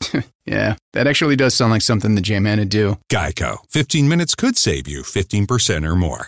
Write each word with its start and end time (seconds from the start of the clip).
yeah, 0.44 0.76
that 0.92 1.06
actually 1.06 1.36
does 1.36 1.54
sound 1.54 1.72
like 1.72 1.82
something 1.82 2.14
the 2.14 2.20
J-Man 2.20 2.58
would 2.58 2.68
do. 2.68 2.98
Geico. 3.10 3.58
15 3.70 4.08
minutes 4.08 4.34
could 4.34 4.56
save 4.56 4.86
you 4.86 5.02
15% 5.02 5.84
or 5.84 5.96
more. 5.96 6.26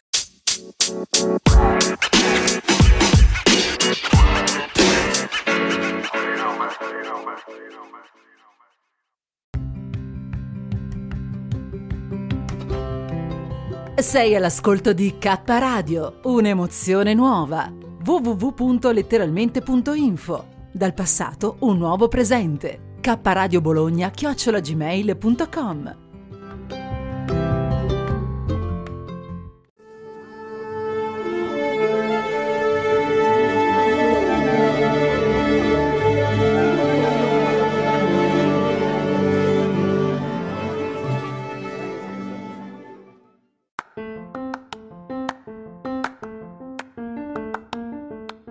Sei 14.00 14.36
all'ascolto 14.36 14.92
di 14.92 15.18
K 15.18 15.40
Radio, 15.44 16.20
un'emozione 16.22 17.14
nuova. 17.14 17.68
www.letteralmente.info. 18.04 20.46
Dal 20.72 20.94
passato 20.94 21.56
un 21.60 21.78
nuovo 21.78 22.06
presente. 22.06 22.87
K 23.08 23.18
Radio 23.22 23.62
Bologna 23.62 24.10
chiocciolagmail.com. 24.10 25.96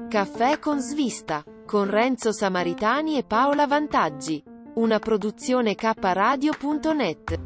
Caffè 0.09 0.57
con 0.57 0.79
svista, 0.79 1.43
con 1.63 1.87
Renzo 1.87 2.31
Samaritani 2.31 3.19
e 3.19 3.23
Paola 3.23 3.67
Vantaggi. 3.67 4.46
Una 4.77 4.99
produzione 4.99 5.73
kradio.net. 5.73 7.39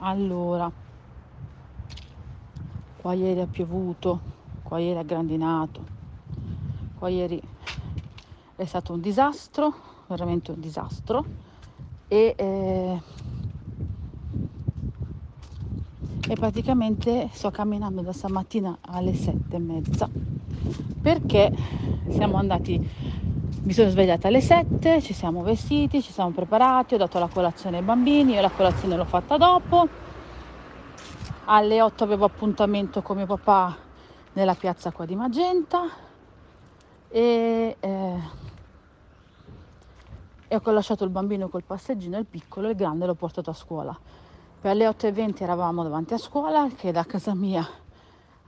Allora, 0.00 0.70
qua 3.00 3.14
ieri 3.14 3.40
ha 3.40 3.46
piovuto, 3.46 4.20
qua 4.62 4.78
ieri 4.78 4.98
ha 4.98 5.02
grandinato, 5.02 5.82
qua 6.98 7.08
ieri 7.08 7.40
è 8.54 8.64
stato 8.66 8.92
un 8.92 9.00
disastro, 9.00 9.74
veramente 10.08 10.50
un 10.50 10.60
disastro 10.60 11.24
e, 12.06 12.34
eh, 12.36 13.00
e 16.26 16.34
praticamente 16.34 17.28
sto 17.32 17.50
camminando 17.50 18.02
da 18.02 18.12
stamattina 18.12 18.78
alle 18.80 19.14
sette 19.14 19.56
e 19.56 19.60
mezza 19.60 20.08
perché 21.00 21.52
siamo 22.08 22.36
andati 22.36 22.80
mi 23.66 23.72
sono 23.72 23.88
svegliata 23.90 24.28
alle 24.28 24.40
7, 24.40 25.02
ci 25.02 25.12
siamo 25.12 25.42
vestiti, 25.42 26.00
ci 26.00 26.12
siamo 26.12 26.30
preparati, 26.30 26.94
ho 26.94 26.98
dato 26.98 27.18
la 27.18 27.26
colazione 27.26 27.78
ai 27.78 27.82
bambini, 27.82 28.34
io 28.34 28.40
la 28.40 28.50
colazione 28.50 28.96
l'ho 28.96 29.04
fatta 29.04 29.36
dopo. 29.36 29.88
Alle 31.46 31.82
8 31.82 32.04
avevo 32.04 32.26
appuntamento 32.26 33.02
con 33.02 33.16
mio 33.16 33.26
papà 33.26 33.76
nella 34.34 34.54
piazza 34.54 34.92
qua 34.92 35.04
di 35.04 35.16
Magenta 35.16 35.82
e, 37.08 37.76
eh, 37.80 38.20
e 40.46 40.60
ho 40.62 40.70
lasciato 40.70 41.02
il 41.02 41.10
bambino 41.10 41.48
col 41.48 41.64
passeggino, 41.64 42.18
il 42.18 42.26
piccolo, 42.26 42.68
il 42.68 42.76
grande 42.76 43.06
l'ho 43.06 43.14
portato 43.14 43.50
a 43.50 43.54
scuola. 43.54 43.98
Per 44.58 44.74
le 44.74 44.88
8.20 44.88 45.42
eravamo 45.42 45.82
davanti 45.82 46.14
a 46.14 46.18
scuola, 46.18 46.68
che 46.74 46.90
da 46.90 47.04
casa 47.04 47.34
mia 47.34 47.64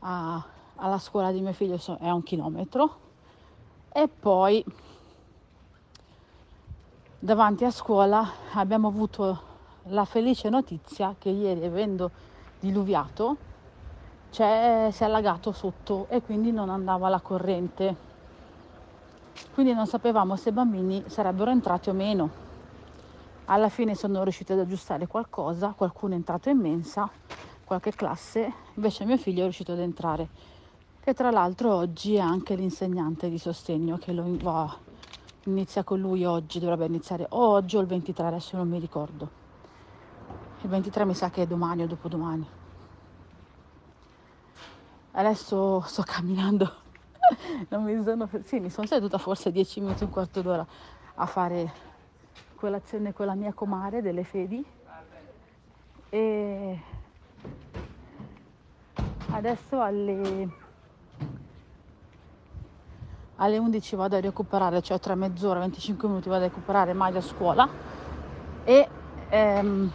a, 0.01 0.45
alla 0.77 0.99
scuola 0.99 1.31
di 1.31 1.41
mio 1.41 1.53
figlio 1.53 1.79
è 2.01 2.11
un 2.11 2.23
chilometro. 2.23 2.97
E 3.93 4.09
poi 4.09 4.65
davanti 7.19 7.65
a 7.65 7.71
scuola 7.71 8.27
abbiamo 8.55 8.89
avuto 8.89 9.43
la 9.85 10.05
felice 10.05 10.49
notizia 10.49 11.15
che 11.19 11.29
ieri, 11.29 11.65
avendo 11.65 12.11
diluviato, 12.59 13.37
si 14.31 14.43
è 14.43 14.93
allagato 15.01 15.53
sotto 15.53 16.07
e 16.09 16.23
quindi 16.23 16.53
non 16.53 16.71
andava 16.71 17.09
la 17.09 17.21
corrente. 17.21 18.07
Quindi 19.53 19.73
non 19.73 19.87
sapevamo 19.87 20.37
se 20.37 20.49
i 20.49 20.53
bambini 20.53 21.05
sarebbero 21.07 21.51
entrati 21.51 21.91
o 21.91 21.93
meno. 21.93 22.48
Alla 23.51 23.71
fine 23.71 23.95
sono 23.95 24.23
riusciti 24.25 24.53
ad 24.53 24.59
aggiustare 24.59 25.07
qualcosa, 25.07 25.73
qualcuno 25.73 26.13
è 26.13 26.17
entrato 26.17 26.51
in 26.51 26.59
mensa, 26.59 27.11
qualche 27.65 27.93
classe, 27.93 28.53
invece 28.75 29.07
mio 29.07 29.17
figlio 29.17 29.41
è 29.41 29.45
riuscito 29.45 29.73
ad 29.73 29.79
entrare. 29.79 30.29
Che 31.01 31.15
tra 31.15 31.31
l'altro 31.31 31.75
oggi 31.75 32.17
è 32.17 32.21
anche 32.21 32.55
l'insegnante 32.55 33.31
di 33.31 33.39
sostegno 33.39 33.97
che 33.97 34.13
lo 34.13 34.37
va 34.43 34.79
inizia 35.45 35.83
con 35.83 35.99
lui 35.99 36.27
oggi, 36.27 36.59
dovrebbe 36.59 36.85
iniziare 36.85 37.25
oggi 37.31 37.79
o 37.79 37.81
il 37.81 37.87
23, 37.87 38.27
adesso 38.27 38.59
non 38.59 38.69
mi 38.69 38.79
ricordo. 38.79 39.31
Il 40.61 40.69
23 40.69 41.07
mi 41.07 41.15
sa 41.15 41.31
che 41.31 41.43
è 41.43 41.47
domani 41.47 41.85
o 41.85 41.87
dopodomani. 41.87 42.47
Adesso 45.13 45.81
sto 45.87 46.03
camminando, 46.03 46.71
non 47.71 47.83
mi 47.85 48.05
sono, 48.05 48.29
sì, 48.45 48.61
mi 48.61 48.69
sono 48.69 48.87
seduta 48.87 49.17
forse 49.17 49.51
10 49.51 49.81
minuti, 49.81 50.05
un 50.05 50.11
quarto 50.11 50.43
d'ora 50.43 50.67
a 51.15 51.25
fare 51.25 51.88
colazione 52.59 53.13
con 53.13 53.27
la 53.27 53.35
mia 53.35 53.53
comare 53.53 54.03
delle 54.03 54.25
fedi. 54.25 54.65
E 56.11 56.79
adesso 59.31 59.81
alle 59.81 60.67
alle 63.41 63.59
11 63.59 63.97
vado 63.97 64.17
a 64.17 64.21
recuperare, 64.21 64.83
cioè 64.83 64.99
tra 64.99 65.15
mezz'ora, 65.15 65.61
25 65.61 66.09
minuti 66.09 66.29
vado 66.29 66.45
a 66.45 66.47
recuperare 66.49 66.93
Mario 66.93 67.19
a 67.19 67.23
scuola. 67.23 67.69
E 68.65 68.89
ehm, 69.29 69.93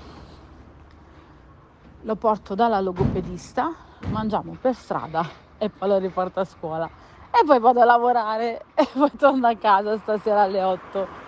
lo 2.02 2.16
porto 2.16 2.56
dalla 2.56 2.79
logopedista, 2.79 3.73
mangiamo 4.09 4.56
per 4.59 4.75
strada 4.75 5.28
e 5.57 5.69
poi 5.69 5.88
lo 5.90 5.97
riporto 5.97 6.40
a 6.40 6.46
scuola. 6.46 6.90
E 7.29 7.46
poi 7.46 7.59
vado 7.59 7.81
a 7.81 7.85
lavorare 7.85 8.66
e 8.75 8.88
poi 8.94 9.12
torno 9.18 9.47
a 9.47 9.56
casa 9.56 9.97
stasera 9.97 10.44
alle 10.44 10.63
8. 10.63 11.22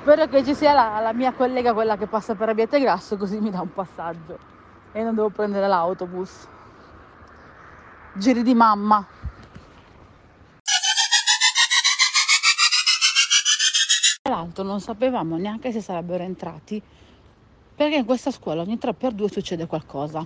Spero 0.00 0.26
che 0.28 0.42
ci 0.42 0.54
sia 0.54 0.72
la, 0.72 0.98
la 1.00 1.12
mia 1.12 1.32
collega, 1.32 1.74
quella 1.74 1.98
che 1.98 2.06
passa 2.06 2.34
per 2.34 2.48
Abbiate 2.48 2.80
Grasso, 2.80 3.18
così 3.18 3.38
mi 3.38 3.50
dà 3.50 3.60
un 3.60 3.70
passaggio 3.70 4.38
e 4.92 5.02
non 5.02 5.14
devo 5.14 5.28
prendere 5.28 5.68
l'autobus. 5.68 6.48
Giri 8.14 8.42
di 8.42 8.54
mamma. 8.54 9.06
Tra 14.22 14.34
l'altro 14.34 14.64
non 14.64 14.80
sapevamo 14.80 15.36
neanche 15.36 15.70
se 15.70 15.82
sarebbero 15.82 16.22
entrati 16.22 16.82
perché 17.74 17.96
in 17.96 18.04
questa 18.06 18.30
scuola 18.30 18.62
ogni 18.62 18.78
3x2 18.80 19.26
succede 19.26 19.66
qualcosa. 19.66 20.24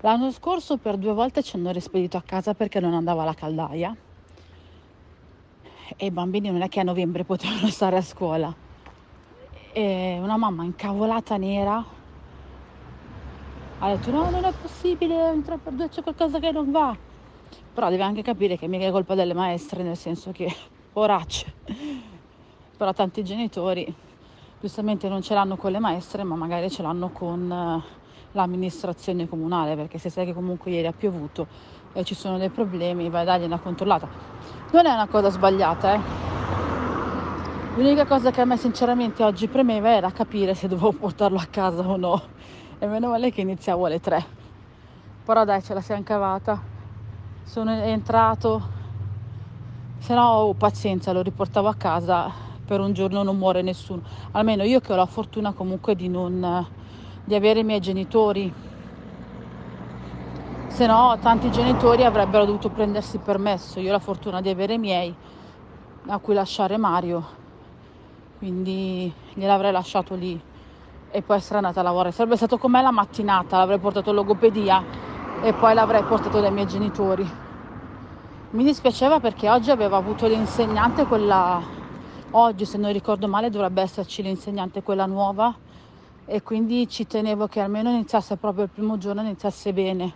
L'anno 0.00 0.32
scorso 0.32 0.78
per 0.78 0.96
due 0.96 1.12
volte 1.12 1.44
ci 1.44 1.54
hanno 1.54 1.70
rispedito 1.70 2.16
a 2.16 2.22
casa 2.22 2.54
perché 2.54 2.80
non 2.80 2.94
andava 2.94 3.22
la 3.22 3.34
caldaia 3.34 3.96
e 5.96 6.06
i 6.06 6.10
bambini 6.10 6.50
non 6.50 6.62
è 6.62 6.68
che 6.68 6.80
a 6.80 6.84
novembre 6.84 7.24
potevano 7.24 7.68
stare 7.70 7.96
a 7.96 8.02
scuola. 8.02 8.68
E 9.72 10.18
una 10.20 10.36
mamma 10.36 10.64
incavolata 10.64 11.36
nera 11.36 11.84
ha 13.78 13.88
detto 13.88 14.10
no 14.10 14.28
non 14.30 14.44
è 14.44 14.52
possibile, 14.60 15.32
in 15.32 15.40
3x2 15.40 15.88
c'è 15.88 16.02
qualcosa 16.02 16.38
che 16.38 16.50
non 16.50 16.70
va. 16.70 16.96
Però 17.72 17.88
deve 17.88 18.02
anche 18.02 18.22
capire 18.22 18.56
che 18.56 18.66
mica 18.66 18.86
è 18.86 18.90
colpa 18.90 19.14
delle 19.14 19.34
maestre, 19.34 19.82
nel 19.82 19.96
senso 19.96 20.32
che 20.32 20.52
poracce 20.92 21.54
però 22.80 22.94
tanti 22.94 23.22
genitori 23.22 23.94
giustamente 24.58 25.06
non 25.06 25.20
ce 25.20 25.34
l'hanno 25.34 25.56
con 25.56 25.70
le 25.70 25.80
maestre 25.80 26.22
ma 26.22 26.34
magari 26.34 26.70
ce 26.70 26.80
l'hanno 26.80 27.10
con 27.10 27.52
eh, 27.52 27.82
l'amministrazione 28.32 29.28
comunale 29.28 29.76
perché 29.76 29.98
se 29.98 30.08
sai 30.08 30.24
che 30.24 30.32
comunque 30.32 30.70
ieri 30.70 30.86
ha 30.86 30.92
piovuto 30.92 31.46
e 31.92 32.04
ci 32.04 32.14
sono 32.14 32.38
dei 32.38 32.48
problemi 32.48 33.10
vai 33.10 33.20
a 33.20 33.24
dargli 33.24 33.44
una 33.44 33.58
controllata 33.58 34.08
non 34.72 34.86
è 34.86 34.92
una 34.94 35.08
cosa 35.08 35.28
sbagliata 35.28 35.92
eh. 35.92 36.29
L'unica 37.74 38.04
cosa 38.04 38.30
che 38.30 38.40
a 38.40 38.44
me 38.44 38.56
sinceramente 38.56 39.22
oggi 39.22 39.48
premeva 39.48 39.90
era 39.90 40.10
capire 40.10 40.54
se 40.54 40.68
dovevo 40.68 40.92
portarlo 40.92 41.38
a 41.38 41.46
casa 41.50 41.86
o 41.86 41.96
no 41.96 42.22
e 42.78 42.86
meno 42.86 43.08
male 43.08 43.30
che 43.30 43.40
iniziavo 43.40 43.86
alle 43.86 44.00
3 44.00 44.24
però 45.24 45.44
dai 45.44 45.62
ce 45.62 45.74
la 45.74 45.80
siamo 45.80 46.02
cavata 46.02 46.60
sono 47.44 47.72
entrato 47.72 48.78
se 49.98 50.14
no 50.14 50.22
oh, 50.22 50.54
pazienza 50.54 51.12
lo 51.12 51.22
riportavo 51.22 51.68
a 51.68 51.74
casa 51.74 52.48
per 52.70 52.78
un 52.78 52.92
giorno 52.92 53.24
non 53.24 53.36
muore 53.36 53.62
nessuno. 53.62 54.02
Almeno 54.30 54.62
io 54.62 54.78
che 54.78 54.92
ho 54.92 54.96
la 54.96 55.04
fortuna 55.04 55.52
comunque 55.52 55.96
di 55.96 56.08
non 56.08 56.64
di 57.24 57.34
avere 57.34 57.58
i 57.58 57.64
miei 57.64 57.80
genitori. 57.80 58.52
Se 60.68 60.86
no, 60.86 61.18
tanti 61.20 61.50
genitori 61.50 62.04
avrebbero 62.04 62.44
dovuto 62.44 62.68
prendersi 62.68 63.18
permesso. 63.18 63.80
Io 63.80 63.88
ho 63.88 63.92
la 63.92 63.98
fortuna 63.98 64.40
di 64.40 64.50
avere 64.50 64.74
i 64.74 64.78
miei 64.78 65.12
a 66.06 66.18
cui 66.18 66.32
lasciare 66.32 66.76
Mario, 66.76 67.24
quindi 68.40 69.12
gliel'avrei 69.34 69.70
lasciato 69.70 70.14
lì 70.14 70.40
e 71.10 71.20
poi 71.20 71.36
essere 71.36 71.56
andata 71.56 71.80
a 71.80 71.82
lavorare. 71.82 72.10
Sarebbe 72.10 72.36
stato 72.36 72.56
con 72.56 72.70
me 72.70 72.80
la 72.80 72.90
mattinata, 72.90 73.58
l'avrei 73.58 73.78
portato 73.78 74.12
logopedia 74.12 74.82
e 75.42 75.52
poi 75.52 75.74
l'avrei 75.74 76.02
portato 76.04 76.40
dai 76.40 76.50
miei 76.50 76.66
genitori. 76.66 77.30
Mi 78.52 78.64
dispiaceva 78.64 79.20
perché 79.20 79.50
oggi 79.50 79.70
aveva 79.70 79.98
avuto 79.98 80.26
l'insegnante, 80.26 81.04
quella 81.04 81.60
oggi 82.30 82.64
se 82.64 82.78
non 82.78 82.90
ricordo 82.92 83.28
male 83.28 83.50
dovrebbe 83.50 83.82
esserci 83.82 84.22
l'insegnante 84.22 84.82
quella 84.82 85.04
nuova 85.04 85.54
e 86.24 86.42
quindi 86.42 86.88
ci 86.88 87.06
tenevo 87.06 87.46
che 87.46 87.60
almeno 87.60 87.90
iniziasse 87.90 88.36
proprio 88.36 88.64
il 88.64 88.70
primo 88.70 88.96
giorno, 88.96 89.20
iniziasse 89.20 89.74
bene 89.74 90.14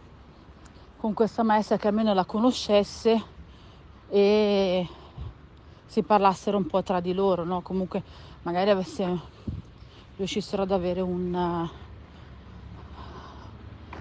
con 0.97 1.13
questa 1.13 1.43
maestra 1.43 1.77
che 1.77 1.89
almeno 1.89 2.15
la 2.15 2.25
conoscesse 2.25 3.23
e 4.09 4.89
si 5.87 6.03
parlassero 6.03 6.57
un 6.57 6.67
po' 6.67 6.83
tra 6.83 7.01
di 7.01 7.13
loro, 7.13 7.45
no? 7.45 7.61
comunque 7.61 8.03
magari 8.43 8.71
avesse, 8.71 9.07
riuscissero 10.17 10.63
ad 10.63 10.73
avere 10.73 11.01
un, 11.01 11.69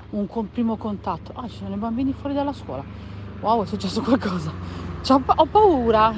un 0.10 0.50
primo 0.52 0.76
contatto. 0.78 1.32
Ah, 1.36 1.48
ci 1.48 1.58
sono 1.58 1.76
i 1.76 1.78
bambini 1.78 2.14
fuori 2.14 2.34
dalla 2.34 2.54
scuola. 2.54 2.84
Wow, 3.40 3.64
è 3.64 3.66
successo 3.66 4.02
qualcosa. 4.02 4.52
C'ho, 5.02 5.22
ho 5.26 5.46
paura. 5.46 6.14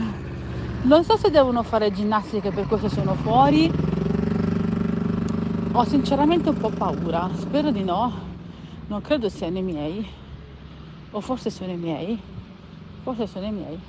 Non 0.83 1.03
so 1.03 1.17
se 1.17 1.31
devono 1.31 1.63
fare 1.63 1.91
ginnastica 1.91 2.51
per 2.51 2.67
questo 2.67 2.89
sono 2.89 3.15
fuori. 3.15 3.71
Ho 5.71 5.83
sinceramente 5.85 6.49
un 6.49 6.57
po' 6.57 6.69
paura. 6.69 7.29
Spero 7.33 7.71
di 7.71 7.83
no. 7.83 8.13
Non 8.87 9.01
credo 9.01 9.27
siano 9.29 9.57
i 9.57 9.63
miei. 9.63 10.07
O 11.11 11.21
forse 11.21 11.49
sono 11.49 11.71
i 11.71 11.77
miei. 11.77 12.21
Forse 13.01 13.27
sono 13.27 13.45
i 13.45 13.51
miei. 13.51 13.79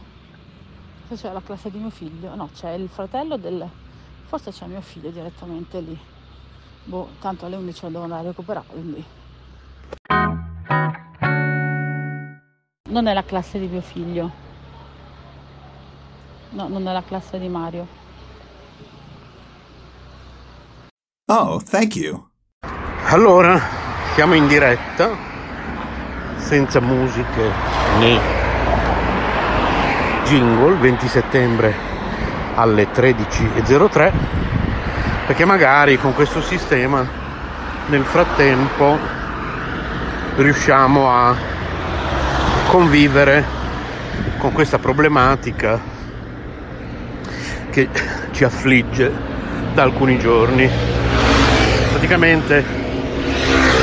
Forse 1.07 1.29
c'è 1.29 1.33
la 1.33 1.41
classe 1.41 1.71
di 1.71 1.79
mio 1.79 1.91
figlio. 1.91 2.35
No, 2.35 2.49
c'è 2.53 2.73
il 2.73 2.89
fratello 2.89 3.37
del... 3.37 3.69
Forse 4.25 4.51
c'è 4.51 4.67
mio 4.67 4.81
figlio 4.81 5.11
direttamente 5.11 5.81
lì. 5.81 5.99
Boh, 6.85 7.11
tanto 7.21 7.47
alle 7.47 7.57
11 7.57 7.83
lo 7.83 7.89
devo 7.91 8.03
andare 8.03 8.23
a 8.23 8.27
recuperare, 8.27 8.67
quindi 8.69 9.05
non 12.89 13.07
è 13.09 13.13
la 13.13 13.25
classe 13.25 13.59
di 13.59 13.67
mio 13.67 13.81
figlio. 13.83 14.31
No, 16.51 16.69
non 16.69 16.89
è 16.89 16.93
la 16.93 17.03
classe 17.03 17.39
di 17.39 17.49
Mario. 17.49 17.87
Oh, 21.27 21.61
thank 21.61 21.97
you. 21.97 22.29
Allora, 23.09 23.61
siamo 24.15 24.35
in 24.35 24.47
diretta, 24.49 25.11
senza 26.39 26.81
musiche 26.81 27.53
né 27.99 28.36
jingle, 30.27 30.75
20 30.75 31.09
settembre 31.09 31.75
alle 32.57 32.89
13.03, 32.93 34.13
perché 35.27 35.45
magari 35.45 35.99
con 35.99 36.15
questo 36.15 36.43
sistema 36.43 37.07
nel 37.87 38.03
frattempo 38.03 38.99
riusciamo 40.37 41.09
a 41.11 41.35
convivere 42.67 43.45
con 44.39 44.53
questa 44.53 44.79
problematica 44.79 45.81
che 47.71 47.89
ci 48.33 48.43
affligge 48.43 49.13
da 49.75 49.83
alcuni 49.83 50.19
giorni. 50.19 50.69
Praticamente 51.91 52.65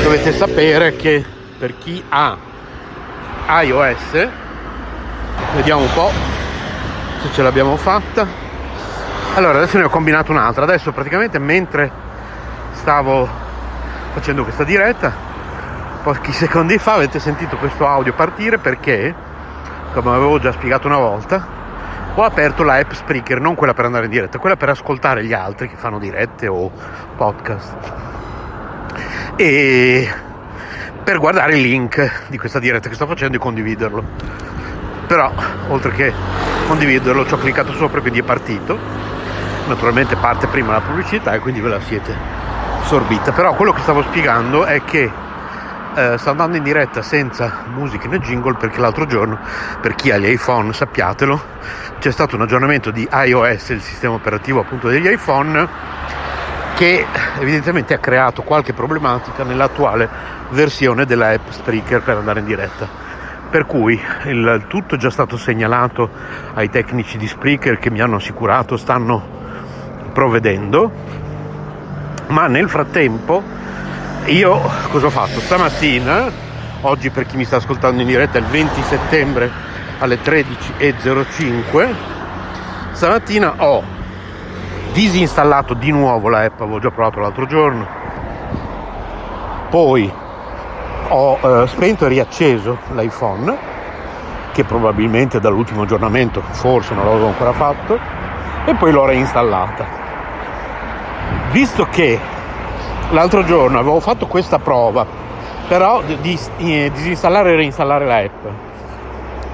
dovete 0.02 0.32
sapere 0.32 0.94
che 0.96 1.24
per 1.58 1.78
chi 1.78 2.02
ha 2.10 2.36
iOS, 3.62 4.28
vediamo 5.54 5.82
un 5.82 5.92
po' 5.94 6.33
se 7.24 7.32
ce 7.32 7.42
l'abbiamo 7.42 7.76
fatta. 7.76 8.26
Allora 9.34 9.56
adesso 9.56 9.78
ne 9.78 9.84
ho 9.84 9.88
combinato 9.88 10.30
un'altra, 10.30 10.64
adesso 10.64 10.92
praticamente 10.92 11.38
mentre 11.38 11.90
stavo 12.72 13.26
facendo 14.12 14.42
questa 14.42 14.62
diretta 14.62 15.32
pochi 16.02 16.32
secondi 16.32 16.76
fa 16.76 16.92
avete 16.92 17.18
sentito 17.18 17.56
questo 17.56 17.86
audio 17.86 18.12
partire 18.12 18.58
perché, 18.58 19.14
come 19.94 20.10
avevo 20.10 20.38
già 20.38 20.52
spiegato 20.52 20.86
una 20.86 20.98
volta, 20.98 21.46
ho 22.14 22.22
aperto 22.22 22.62
la 22.62 22.74
app 22.74 22.92
Spreaker, 22.92 23.40
non 23.40 23.54
quella 23.54 23.72
per 23.72 23.86
andare 23.86 24.04
in 24.04 24.10
diretta, 24.10 24.38
quella 24.38 24.56
per 24.56 24.68
ascoltare 24.68 25.24
gli 25.24 25.32
altri 25.32 25.70
che 25.70 25.76
fanno 25.76 25.98
dirette 25.98 26.46
o 26.46 26.70
podcast. 27.16 27.76
E 29.36 30.12
per 31.02 31.18
guardare 31.18 31.54
il 31.54 31.62
link 31.62 32.26
di 32.28 32.36
questa 32.36 32.58
diretta 32.58 32.90
che 32.90 32.94
sto 32.94 33.06
facendo 33.06 33.38
e 33.38 33.40
condividerlo. 33.40 34.04
Però, 35.14 35.32
oltre 35.68 35.92
che 35.92 36.12
condividerlo, 36.66 37.24
ci 37.24 37.34
ho 37.34 37.38
cliccato 37.38 37.72
sopra 37.74 37.98
e 37.98 38.00
quindi 38.00 38.18
è 38.18 38.24
partito. 38.24 38.76
Naturalmente 39.68 40.16
parte 40.16 40.48
prima 40.48 40.72
la 40.72 40.80
pubblicità 40.80 41.32
e 41.34 41.38
quindi 41.38 41.60
ve 41.60 41.68
la 41.68 41.80
siete 41.80 42.12
sorbita. 42.82 43.30
Però 43.30 43.54
quello 43.54 43.72
che 43.72 43.80
stavo 43.82 44.02
spiegando 44.02 44.64
è 44.64 44.82
che 44.82 45.08
eh, 45.94 46.18
sto 46.18 46.30
andando 46.30 46.56
in 46.56 46.64
diretta 46.64 47.00
senza 47.00 47.62
musica 47.66 48.08
né 48.08 48.18
jingle 48.18 48.54
perché 48.54 48.80
l'altro 48.80 49.06
giorno, 49.06 49.38
per 49.80 49.94
chi 49.94 50.10
ha 50.10 50.16
gli 50.16 50.26
iPhone 50.26 50.72
sappiatelo, 50.72 51.40
c'è 52.00 52.10
stato 52.10 52.34
un 52.34 52.42
aggiornamento 52.42 52.90
di 52.90 53.08
iOS, 53.08 53.68
il 53.68 53.82
sistema 53.82 54.14
operativo 54.14 54.58
appunto 54.58 54.88
degli 54.88 55.06
iPhone, 55.06 55.68
che 56.74 57.06
evidentemente 57.38 57.94
ha 57.94 57.98
creato 57.98 58.42
qualche 58.42 58.72
problematica 58.72 59.44
nell'attuale 59.44 60.08
versione 60.48 61.04
della 61.06 61.28
app 61.28 61.50
Spreaker 61.50 62.02
per 62.02 62.16
andare 62.16 62.40
in 62.40 62.46
diretta. 62.46 63.04
Per 63.54 63.66
cui 63.66 63.96
il 64.24 64.64
tutto 64.66 64.96
è 64.96 64.98
già 64.98 65.10
stato 65.10 65.36
segnalato 65.36 66.10
ai 66.54 66.68
tecnici 66.70 67.16
di 67.16 67.28
Spreaker 67.28 67.78
che 67.78 67.88
mi 67.88 68.00
hanno 68.00 68.16
assicurato 68.16 68.76
stanno 68.76 69.22
provvedendo, 70.12 70.90
ma 72.26 72.48
nel 72.48 72.68
frattempo 72.68 73.44
io 74.24 74.60
cosa 74.90 75.06
ho 75.06 75.10
fatto? 75.10 75.38
Stamattina, 75.38 76.32
oggi 76.80 77.10
per 77.10 77.26
chi 77.26 77.36
mi 77.36 77.44
sta 77.44 77.58
ascoltando 77.58 78.00
in 78.00 78.08
diretta 78.08 78.38
è 78.38 78.40
il 78.40 78.48
20 78.48 78.82
settembre 78.82 79.48
alle 80.00 80.18
13.05, 80.20 81.94
stamattina 82.90 83.54
ho 83.58 83.84
disinstallato 84.92 85.74
di 85.74 85.92
nuovo 85.92 86.28
la 86.28 86.40
app, 86.42 86.60
avevo 86.60 86.80
già 86.80 86.90
provato 86.90 87.20
l'altro 87.20 87.46
giorno, 87.46 87.86
poi 89.70 90.22
ho 91.08 91.38
eh, 91.40 91.66
spento 91.66 92.06
e 92.06 92.08
riacceso 92.08 92.78
l'iPhone, 92.92 93.56
che 94.52 94.64
probabilmente 94.64 95.40
dall'ultimo 95.40 95.82
aggiornamento 95.82 96.40
forse 96.50 96.94
non 96.94 97.04
l'avevo 97.04 97.26
ancora 97.26 97.52
fatto, 97.52 97.98
e 98.64 98.74
poi 98.74 98.92
l'ho 98.92 99.04
reinstallata. 99.04 100.02
Visto 101.50 101.86
che 101.90 102.18
l'altro 103.10 103.44
giorno 103.44 103.78
avevo 103.78 104.00
fatto 104.00 104.26
questa 104.26 104.58
prova, 104.58 105.06
però 105.68 106.02
di, 106.02 106.16
di, 106.20 106.38
di 106.56 106.90
disinstallare 106.90 107.52
e 107.52 107.56
reinstallare 107.56 108.06
la 108.06 108.16
app, 108.16 108.44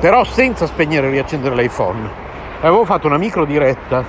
però 0.00 0.25
senza 0.25 0.66
spegnere 0.66 1.09
e 1.09 1.11
riaccendere 1.11 1.54
l'iPhone. 1.54 2.28
Avevo 2.61 2.85
fatto 2.85 3.07
una 3.07 3.19
micro 3.19 3.45
diretta 3.45 4.04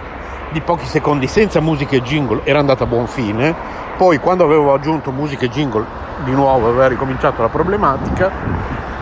di 0.49 0.61
pochi 0.61 0.85
secondi 0.85 1.27
senza 1.27 1.61
musica 1.61 1.95
e 1.95 2.01
jingle, 2.01 2.41
era 2.43 2.59
andata 2.59 2.83
a 2.83 2.87
buon 2.87 3.07
fine. 3.07 3.79
Poi 3.97 4.17
quando 4.17 4.43
avevo 4.43 4.73
aggiunto 4.73 5.11
musica 5.11 5.45
e 5.45 5.49
jingle 5.49 5.85
di 6.23 6.31
nuovo 6.31 6.69
aveva 6.69 6.87
ricominciato 6.87 7.41
la 7.41 7.49
problematica, 7.49 8.29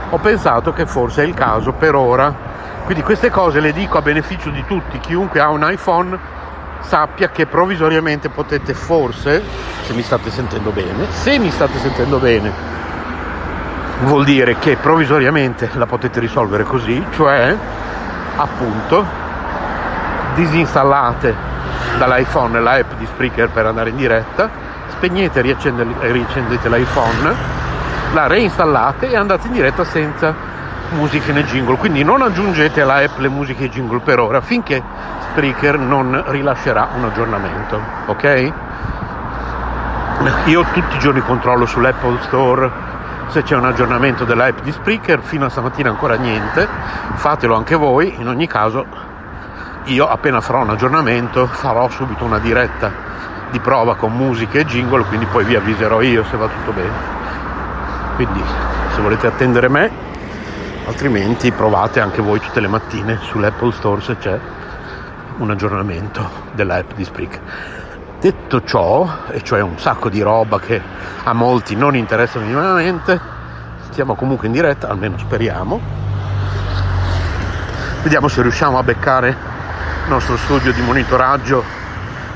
ho 0.09 0.17
pensato 0.17 0.73
che 0.73 0.85
forse 0.85 1.23
è 1.23 1.25
il 1.25 1.33
caso 1.33 1.73
per 1.73 1.95
ora. 1.95 2.47
Quindi 2.85 3.03
queste 3.03 3.29
cose 3.29 3.59
le 3.59 3.71
dico 3.71 3.97
a 3.97 4.01
beneficio 4.01 4.49
di 4.49 4.65
tutti, 4.65 4.99
chiunque 4.99 5.39
ha 5.39 5.49
un 5.49 5.65
iPhone 5.69 6.17
sappia 6.79 7.29
che 7.29 7.45
provvisoriamente 7.45 8.29
potete 8.29 8.73
forse, 8.73 9.43
se 9.83 9.93
mi 9.93 10.01
state 10.01 10.31
sentendo 10.31 10.71
bene, 10.71 11.05
se 11.11 11.37
mi 11.37 11.51
state 11.51 11.77
sentendo 11.77 12.17
bene, 12.17 12.51
vuol 14.03 14.23
dire 14.23 14.57
che 14.57 14.75
provvisoriamente 14.77 15.69
la 15.73 15.85
potete 15.85 16.19
risolvere 16.19 16.63
così, 16.63 17.05
cioè 17.11 17.55
appunto 18.37 19.05
disinstallate 20.33 21.35
dall'iPhone 21.97 22.59
l'app 22.59 22.93
di 22.97 23.05
Spreaker 23.05 23.49
per 23.49 23.65
andare 23.65 23.89
in 23.89 23.97
diretta, 23.97 24.49
spegnete 24.99 25.39
e 25.39 26.11
riaccendete 26.11 26.67
l'iPhone, 26.67 27.33
la 28.11 28.27
reinstallate 28.27 29.09
e 29.09 29.15
andate 29.15 29.47
in 29.47 29.53
diretta 29.53 29.85
senza 29.85 30.35
musiche 30.89 31.31
né 31.31 31.45
jingle, 31.45 31.77
quindi 31.77 32.03
non 32.03 32.21
aggiungete 32.21 32.81
alla 32.81 32.95
app 32.95 33.17
le 33.19 33.29
musiche 33.29 33.65
e 33.65 33.69
jingle 33.69 33.99
per 33.99 34.19
ora 34.19 34.41
finché 34.41 34.83
Spreaker 35.31 35.77
non 35.77 36.21
rilascerà 36.27 36.89
un 36.97 37.05
aggiornamento, 37.05 37.79
ok? 38.07 38.53
Io 40.45 40.65
tutti 40.73 40.95
i 40.97 40.99
giorni 40.99 41.21
controllo 41.21 41.65
sull'Apple 41.65 42.19
Store. 42.23 42.87
Se 43.27 43.43
c'è 43.43 43.55
un 43.55 43.65
aggiornamento 43.65 44.25
dell'app 44.25 44.59
di 44.63 44.71
Spreaker, 44.71 45.21
fino 45.21 45.45
a 45.45 45.49
stamattina 45.49 45.89
ancora 45.89 46.15
niente, 46.15 46.67
fatelo 47.13 47.55
anche 47.55 47.75
voi, 47.75 48.15
in 48.17 48.27
ogni 48.27 48.47
caso 48.47 48.85
io 49.85 50.09
appena 50.09 50.41
farò 50.41 50.61
un 50.61 50.71
aggiornamento 50.71 51.47
farò 51.47 51.87
subito 51.89 52.25
una 52.25 52.39
diretta 52.39 52.91
di 53.51 53.59
prova 53.59 53.95
con 53.95 54.15
musica 54.15 54.59
e 54.59 54.65
jingle, 54.65 55.03
quindi 55.05 55.25
poi 55.25 55.43
vi 55.45 55.55
avviserò 55.55 56.01
io 56.01 56.23
se 56.23 56.37
va 56.37 56.47
tutto 56.47 56.71
bene. 56.71 57.17
Quindi 58.15 58.41
se 58.93 59.01
volete 59.01 59.27
attendere 59.27 59.69
me, 59.69 59.89
altrimenti 60.85 61.51
provate 61.51 61.99
anche 61.99 62.21
voi 62.21 62.39
tutte 62.39 62.59
le 62.59 62.67
mattine 62.67 63.17
sull'Apple 63.21 63.71
Store 63.71 64.01
se 64.01 64.17
c'è 64.17 64.39
un 65.37 65.49
aggiornamento 65.49 66.29
dell'app 66.53 66.91
di 66.95 67.03
Spreak. 67.03 67.39
Detto 68.19 68.63
ciò, 68.63 69.07
e 69.29 69.41
cioè 69.41 69.61
un 69.61 69.79
sacco 69.79 70.09
di 70.09 70.21
roba 70.21 70.59
che 70.59 70.81
a 71.23 71.31
molti 71.33 71.75
non 71.75 71.95
interessa 71.95 72.39
minimamente, 72.39 73.19
stiamo 73.89 74.15
comunque 74.15 74.47
in 74.47 74.53
diretta, 74.53 74.89
almeno 74.89 75.17
speriamo. 75.17 75.79
Vediamo 78.03 78.27
se 78.27 78.41
riusciamo 78.41 78.77
a 78.77 78.83
beccare 78.83 79.29
il 79.29 80.09
nostro 80.09 80.35
studio 80.37 80.73
di 80.73 80.81
monitoraggio, 80.81 81.63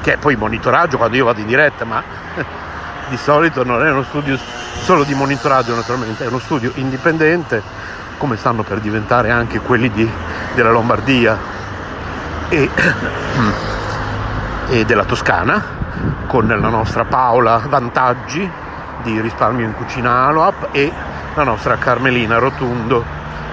che 0.04 0.14
è 0.16 0.18
poi 0.18 0.36
monitoraggio 0.36 0.98
quando 0.98 1.16
io 1.16 1.24
vado 1.24 1.40
in 1.40 1.48
diretta, 1.48 1.86
ma 1.86 2.04
di 3.08 3.16
solito 3.16 3.64
non 3.64 3.86
è 3.86 3.90
uno 3.90 4.04
studio 4.04 4.38
solo 4.82 5.06
di 5.06 5.14
monitoraggio 5.14 5.74
naturalmente, 5.74 6.26
è 6.26 6.28
uno 6.28 6.40
studio 6.40 6.72
indipendente, 6.76 7.64
come 8.18 8.36
stanno 8.36 8.64
per 8.64 8.82
diventare 8.82 9.32
anche 9.32 9.60
quelli 9.62 9.90
di, 9.90 10.10
della 10.56 10.72
Lombardia 10.72 11.38
e, 12.50 12.70
e 14.68 14.84
della 14.84 15.06
Toscana, 15.06 15.64
con 16.28 16.48
la 16.48 16.70
nostra 16.70 17.06
Paola 17.06 17.62
Vantaggi 17.66 18.52
di 19.04 19.22
risparmio 19.22 19.66
in 19.66 19.74
cucina 19.74 20.28
Aloap 20.28 20.68
e 20.72 20.92
la 21.34 21.44
nostra 21.44 21.78
Carmelina 21.78 22.40
Rotundo, 22.40 23.06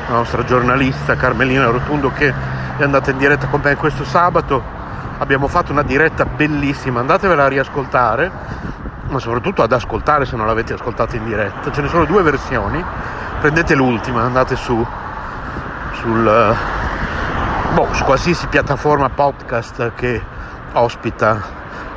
la 0.09 0.15
nostra 0.15 0.45
giornalista 0.45 1.15
Carmelina 1.15 1.67
Rotundo 1.67 2.11
che 2.11 2.35
è 2.77 2.83
andata 2.83 3.13
in 3.13 3.19
diretta 3.19 3.47
con 3.47 3.61
me 3.63 3.77
questo 3.77 4.05
sabato. 4.05 4.80
Abbiamo 5.21 5.49
fatto 5.49 5.71
una 5.71 5.83
diretta 5.83 6.25
bellissima, 6.25 7.01
andatevela 7.01 7.45
a 7.45 7.49
riascoltare, 7.49 8.31
ma 9.09 9.19
soprattutto 9.19 9.63
ad 9.63 9.71
ascoltare 9.71 10.25
se 10.25 10.35
non 10.35 10.47
l'avete 10.47 10.73
ascoltata 10.73 11.15
in 11.15 11.27
diretta. 11.27 11.71
Ce 11.71 11.83
ne 11.83 11.89
sono 11.89 12.07
due 12.07 12.23
versioni, 12.23 12.83
prendete 13.39 13.75
l'ultima, 13.75 14.23
andate 14.23 14.57
su, 14.57 14.83
sul, 15.93 16.57
boh, 17.75 17.89
su 17.93 18.05
qualsiasi 18.05 18.47
piattaforma 18.47 19.11
podcast 19.11 19.93
che 19.95 20.23
ospita 20.73 21.39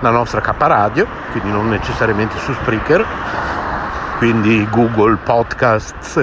la 0.01 0.09
nostra 0.09 0.41
K 0.41 0.51
Radio, 0.57 1.07
quindi 1.31 1.49
non 1.49 1.69
necessariamente 1.69 2.37
su 2.39 2.51
Spreaker, 2.51 3.05
quindi 4.17 4.67
Google 4.69 5.15
Podcasts, 5.23 6.17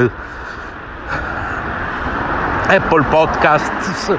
Apple 2.67 3.05
Podcasts, 3.05 4.19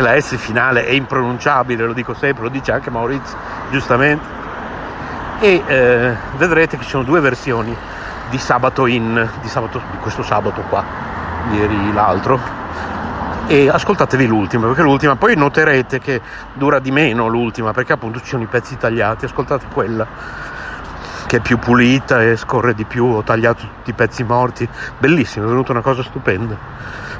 che 0.00 0.06
la 0.06 0.18
S 0.18 0.36
finale 0.36 0.86
è 0.86 0.92
impronunciabile, 0.92 1.84
lo 1.84 1.92
dico 1.92 2.14
sempre, 2.14 2.44
lo 2.44 2.48
dice 2.48 2.72
anche 2.72 2.90
Maurizio, 2.90 3.36
giustamente, 3.70 4.24
e 5.40 5.62
eh, 5.66 6.16
vedrete 6.36 6.78
che 6.78 6.84
ci 6.84 6.90
sono 6.90 7.04
due 7.04 7.20
versioni 7.20 7.76
di 8.30 8.38
sabato 8.38 8.86
in, 8.86 9.28
di, 9.42 9.48
sabato, 9.48 9.80
di 9.90 9.98
questo 9.98 10.22
sabato 10.22 10.62
qua, 10.62 10.82
ieri 11.52 11.92
l'altro, 11.92 12.40
e 13.46 13.68
ascoltatevi 13.68 14.26
l'ultima 14.26 14.66
perché 14.66 14.82
l'ultima 14.82 15.16
poi 15.16 15.34
noterete 15.34 15.98
che 15.98 16.20
dura 16.52 16.78
di 16.78 16.92
meno 16.92 17.26
l'ultima 17.26 17.72
perché 17.72 17.94
appunto 17.94 18.20
ci 18.20 18.26
sono 18.26 18.44
i 18.44 18.46
pezzi 18.46 18.76
tagliati 18.76 19.24
ascoltate 19.24 19.66
quella 19.72 20.06
che 21.26 21.38
è 21.38 21.40
più 21.40 21.58
pulita 21.58 22.22
e 22.22 22.36
scorre 22.36 22.74
di 22.74 22.84
più 22.84 23.06
ho 23.06 23.22
tagliato 23.22 23.62
tutti 23.62 23.90
i 23.90 23.92
pezzi 23.92 24.22
morti. 24.22 24.68
Bellissimo 24.98 25.46
è 25.46 25.48
venuta 25.48 25.72
una 25.72 25.80
cosa 25.80 26.02
stupenda. 26.02 26.56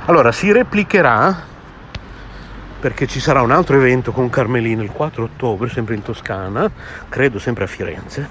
Allora 0.07 0.31
si 0.31 0.53
replicherà 0.53 1.49
perché 2.81 3.07
ci 3.07 3.21
sarà 3.21 3.43
un 3.43 3.51
altro 3.51 3.77
evento 3.77 4.11
con 4.11 4.31
Carmelina 4.31 4.83
il 4.83 4.91
4 4.91 5.25
ottobre 5.25 5.69
sempre 5.69 5.95
in 5.95 6.03
Toscana 6.03 6.71
credo 7.09 7.39
sempre 7.39 7.65
a 7.65 7.67
Firenze. 7.67 8.29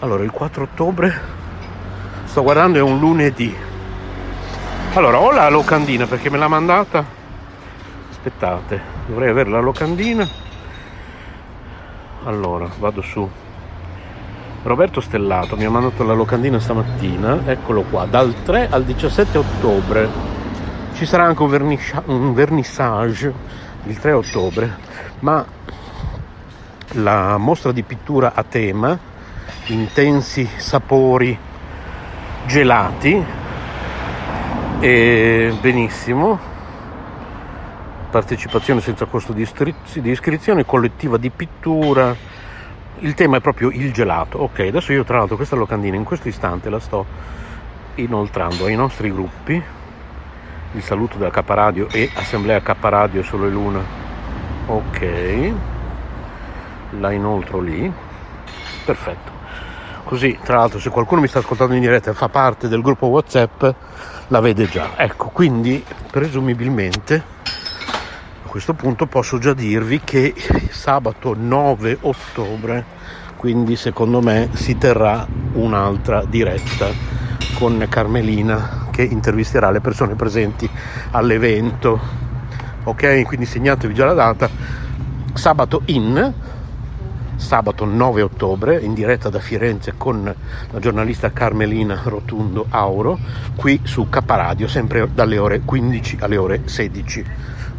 Allora 0.00 0.24
il 0.24 0.32
4 0.32 0.64
ottobre 0.64 1.20
sto 2.24 2.42
guardando 2.42 2.78
è 2.78 2.82
un 2.82 2.98
lunedì. 2.98 3.54
Allora 4.94 5.20
ho 5.20 5.30
la 5.30 5.48
locandina 5.48 6.06
perché 6.06 6.28
me 6.28 6.38
l'ha 6.38 6.48
mandata. 6.48 7.04
Aspettate 8.10 8.80
dovrei 9.06 9.28
avere 9.28 9.48
la 9.48 9.60
locandina. 9.60 10.28
Allora 12.24 12.68
vado 12.78 13.00
su. 13.00 13.30
Roberto 14.64 15.00
Stellato 15.00 15.56
mi 15.56 15.64
ha 15.64 15.70
mandato 15.70 16.04
la 16.04 16.14
locandina 16.14 16.58
stamattina 16.58 17.42
eccolo 17.46 17.82
qua 17.82 18.06
dal 18.06 18.32
3 18.44 18.68
al 18.70 18.84
17 18.84 19.38
ottobre 19.38 20.08
ci 20.94 21.06
sarà 21.06 21.24
anche 21.24 21.42
un, 21.42 21.78
un 22.06 22.34
vernissage 22.34 23.32
il 23.84 23.98
3 23.98 24.12
ottobre 24.12 24.76
ma 25.20 25.44
la 26.92 27.36
mostra 27.38 27.72
di 27.72 27.82
pittura 27.82 28.32
a 28.34 28.42
tema 28.44 28.98
intensi 29.66 30.48
sapori 30.56 31.38
gelati 32.46 33.24
e 34.80 35.56
benissimo, 35.60 36.38
partecipazione 38.10 38.80
senza 38.80 39.04
costo 39.04 39.32
di, 39.32 39.42
istri- 39.42 39.74
di 39.94 40.10
iscrizione, 40.10 40.64
collettiva 40.64 41.16
di 41.16 41.30
pittura. 41.30 42.14
Il 42.98 43.14
tema 43.14 43.36
è 43.36 43.40
proprio 43.40 43.70
il 43.70 43.92
gelato. 43.92 44.38
Ok, 44.38 44.60
adesso 44.60 44.92
io 44.92 45.04
tra 45.04 45.18
l'altro 45.18 45.36
questa 45.36 45.56
locandina 45.56 45.96
in 45.96 46.04
questo 46.04 46.28
istante 46.28 46.68
la 46.68 46.80
sto 46.80 47.06
inoltrando 47.96 48.64
ai 48.64 48.74
nostri 48.74 49.12
gruppi. 49.12 49.62
Il 50.74 50.82
saluto 50.82 51.18
della 51.18 51.30
K 51.30 51.42
Radio 51.44 51.86
e 51.90 52.10
Assemblea 52.14 52.62
K 52.62 52.74
Radio 52.80 53.22
Solo 53.22 53.46
e 53.46 53.50
Luna. 53.50 53.80
Ok, 54.66 55.52
la 56.98 57.12
inoltro 57.12 57.60
lì. 57.60 57.92
Perfetto. 58.82 59.30
Così, 60.04 60.38
tra 60.42 60.56
l'altro, 60.56 60.78
se 60.78 60.88
qualcuno 60.88 61.20
mi 61.20 61.28
sta 61.28 61.40
ascoltando 61.40 61.74
in 61.74 61.80
diretta 61.80 62.10
e 62.10 62.14
fa 62.14 62.30
parte 62.30 62.68
del 62.68 62.80
gruppo 62.80 63.08
WhatsApp, 63.08 63.64
la 64.28 64.40
vede 64.40 64.66
già. 64.66 64.92
Ecco, 64.96 65.28
quindi 65.28 65.84
presumibilmente 66.10 67.22
a 68.44 68.48
questo 68.48 68.72
punto 68.72 69.06
posso 69.06 69.38
già 69.38 69.52
dirvi 69.52 70.00
che 70.02 70.34
sabato 70.70 71.34
9 71.38 71.98
ottobre, 72.00 72.84
quindi 73.36 73.76
secondo 73.76 74.22
me 74.22 74.48
si 74.54 74.78
terrà 74.78 75.26
un'altra 75.52 76.24
diretta 76.24 76.88
con 77.58 77.84
Carmelina 77.90 78.81
che 78.92 79.02
intervisterà 79.02 79.72
le 79.72 79.80
persone 79.80 80.14
presenti 80.14 80.70
all'evento. 81.10 81.98
Ok, 82.84 83.22
quindi 83.22 83.46
segnatevi 83.46 83.94
già 83.94 84.04
la 84.04 84.12
data. 84.12 84.48
Sabato 85.34 85.82
in 85.86 86.32
sabato 87.36 87.84
9 87.84 88.22
ottobre 88.22 88.78
in 88.78 88.94
diretta 88.94 89.28
da 89.28 89.40
Firenze 89.40 89.94
con 89.96 90.22
la 90.22 90.78
giornalista 90.78 91.32
Carmelina 91.32 92.00
Rotundo 92.04 92.66
Auro 92.68 93.18
qui 93.56 93.80
su 93.82 94.08
K 94.08 94.22
Radio 94.26 94.68
sempre 94.68 95.08
dalle 95.12 95.38
ore 95.38 95.62
15 95.64 96.18
alle 96.20 96.36
ore 96.36 96.60
16 96.66 97.24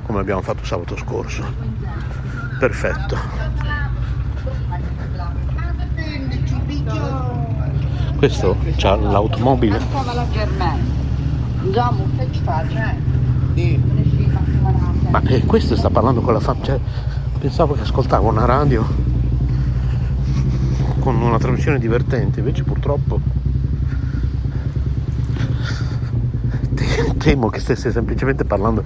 come 0.05 0.19
abbiamo 0.19 0.41
fatto 0.41 0.65
sabato 0.65 0.97
scorso. 0.97 1.45
Perfetto. 2.59 3.17
Questo 8.17 8.57
c'ha 8.77 8.95
l'automobile 8.95 11.02
ma 15.09 15.21
eh, 15.21 15.45
questo 15.45 15.75
sta 15.75 15.89
parlando 15.89 16.21
con 16.21 16.33
la 16.33 16.39
fam 16.39 16.61
cioè, 16.63 16.79
pensavo 17.39 17.73
che 17.75 17.81
ascoltavo 17.81 18.29
una 18.29 18.45
radio 18.45 18.85
con 20.99 21.21
una 21.21 21.37
trasmissione 21.37 21.79
divertente, 21.79 22.39
invece 22.39 22.63
purtroppo 22.63 23.19
temo 27.17 27.49
che 27.49 27.59
stesse 27.59 27.91
semplicemente 27.91 28.45
parlando 28.45 28.83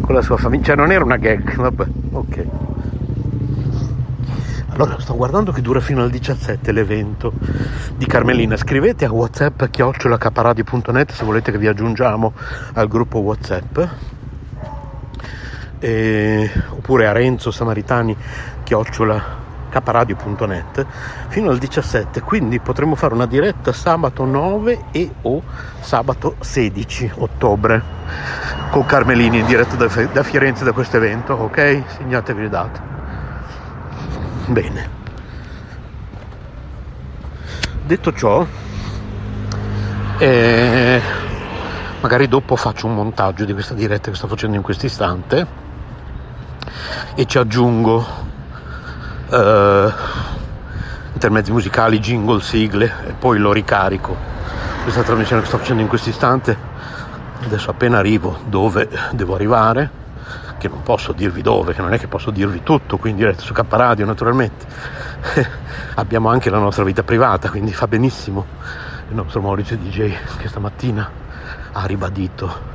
con 0.00 0.14
la 0.14 0.22
sua 0.22 0.36
famiglia, 0.36 0.64
cioè 0.64 0.76
non 0.76 0.92
era 0.92 1.04
una 1.04 1.16
gag, 1.16 1.56
vabbè, 1.56 1.86
ok. 2.12 2.46
Allora 4.78 5.00
sto 5.00 5.16
guardando 5.16 5.52
che 5.52 5.62
dura 5.62 5.80
fino 5.80 6.02
al 6.02 6.10
17 6.10 6.70
l'evento 6.70 7.32
di 7.96 8.04
Carmelina. 8.04 8.58
Scrivete 8.58 9.06
a 9.06 9.10
whatsapp 9.10 9.64
chiocciolacaparadio.net 9.70 11.12
se 11.12 11.24
volete 11.24 11.50
che 11.50 11.56
vi 11.56 11.66
aggiungiamo 11.66 12.34
al 12.74 12.86
gruppo 12.86 13.20
whatsapp. 13.20 13.78
E, 15.78 16.50
oppure 16.68 17.06
a 17.06 17.12
Renzo 17.12 17.50
Samaritani 17.50 18.14
chiocciola 18.64 19.44
caparadio.net 19.70 20.86
fino 21.28 21.50
al 21.50 21.58
17 21.58 22.20
quindi 22.20 22.60
potremo 22.60 22.94
fare 22.94 23.14
una 23.14 23.26
diretta 23.26 23.72
sabato 23.72 24.24
9 24.24 24.84
e 24.92 25.10
o 25.22 25.42
sabato 25.80 26.36
16 26.40 27.12
ottobre 27.16 27.82
con 28.70 28.86
Carmelini 28.86 29.40
in 29.40 29.46
diretta 29.46 29.74
da, 29.74 29.86
da 30.12 30.22
Firenze 30.22 30.64
da 30.64 30.72
questo 30.72 30.96
evento 30.96 31.34
ok 31.34 31.82
segnatevi 31.98 32.42
le 32.42 32.48
date 32.48 32.95
bene 34.46 34.88
detto 37.84 38.12
ciò 38.12 38.46
eh, 40.18 41.00
magari 42.00 42.28
dopo 42.28 42.56
faccio 42.56 42.86
un 42.86 42.94
montaggio 42.94 43.44
di 43.44 43.52
questa 43.52 43.74
diretta 43.74 44.10
che 44.10 44.16
sto 44.16 44.26
facendo 44.26 44.56
in 44.56 44.62
questo 44.62 44.86
istante 44.86 45.46
e 47.14 47.26
ci 47.26 47.38
aggiungo 47.38 48.06
eh, 49.30 49.92
intermezzi 51.12 51.50
musicali, 51.50 51.98
jingle, 51.98 52.40
sigle 52.40 52.92
e 53.06 53.12
poi 53.12 53.38
lo 53.38 53.52
ricarico. 53.52 54.14
Questa 54.82 55.02
trasmissione 55.02 55.42
che 55.42 55.48
sto 55.48 55.58
facendo 55.58 55.82
in 55.82 55.88
questo 55.88 56.10
istante, 56.10 56.56
adesso 57.42 57.70
appena 57.70 57.98
arrivo 57.98 58.38
dove 58.46 58.88
devo 59.12 59.34
arrivare, 59.34 59.90
che 60.58 60.68
non 60.68 60.82
posso 60.82 61.12
dirvi 61.12 61.42
dove, 61.42 61.74
che 61.74 61.82
non 61.82 61.92
è 61.92 61.98
che 61.98 62.08
posso 62.08 62.30
dirvi 62.30 62.62
tutto 62.62 62.96
qui 62.96 63.10
in 63.10 63.16
diretta 63.16 63.42
su 63.42 63.52
K 63.52 63.64
Radio 63.68 64.06
naturalmente, 64.06 64.66
abbiamo 65.94 66.28
anche 66.28 66.50
la 66.50 66.58
nostra 66.58 66.84
vita 66.84 67.02
privata, 67.02 67.50
quindi 67.50 67.72
fa 67.72 67.86
benissimo. 67.86 68.46
Il 69.08 69.14
nostro 69.14 69.40
Maurizio 69.40 69.76
DJ 69.76 70.12
che 70.38 70.48
stamattina 70.48 71.08
ha 71.72 71.84
ribadito 71.86 72.74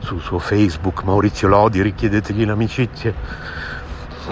sul 0.00 0.20
suo 0.20 0.38
Facebook 0.38 1.02
Maurizio 1.04 1.46
Lodi, 1.48 1.80
richiedetegli 1.80 2.44
l'amicizia 2.44 3.12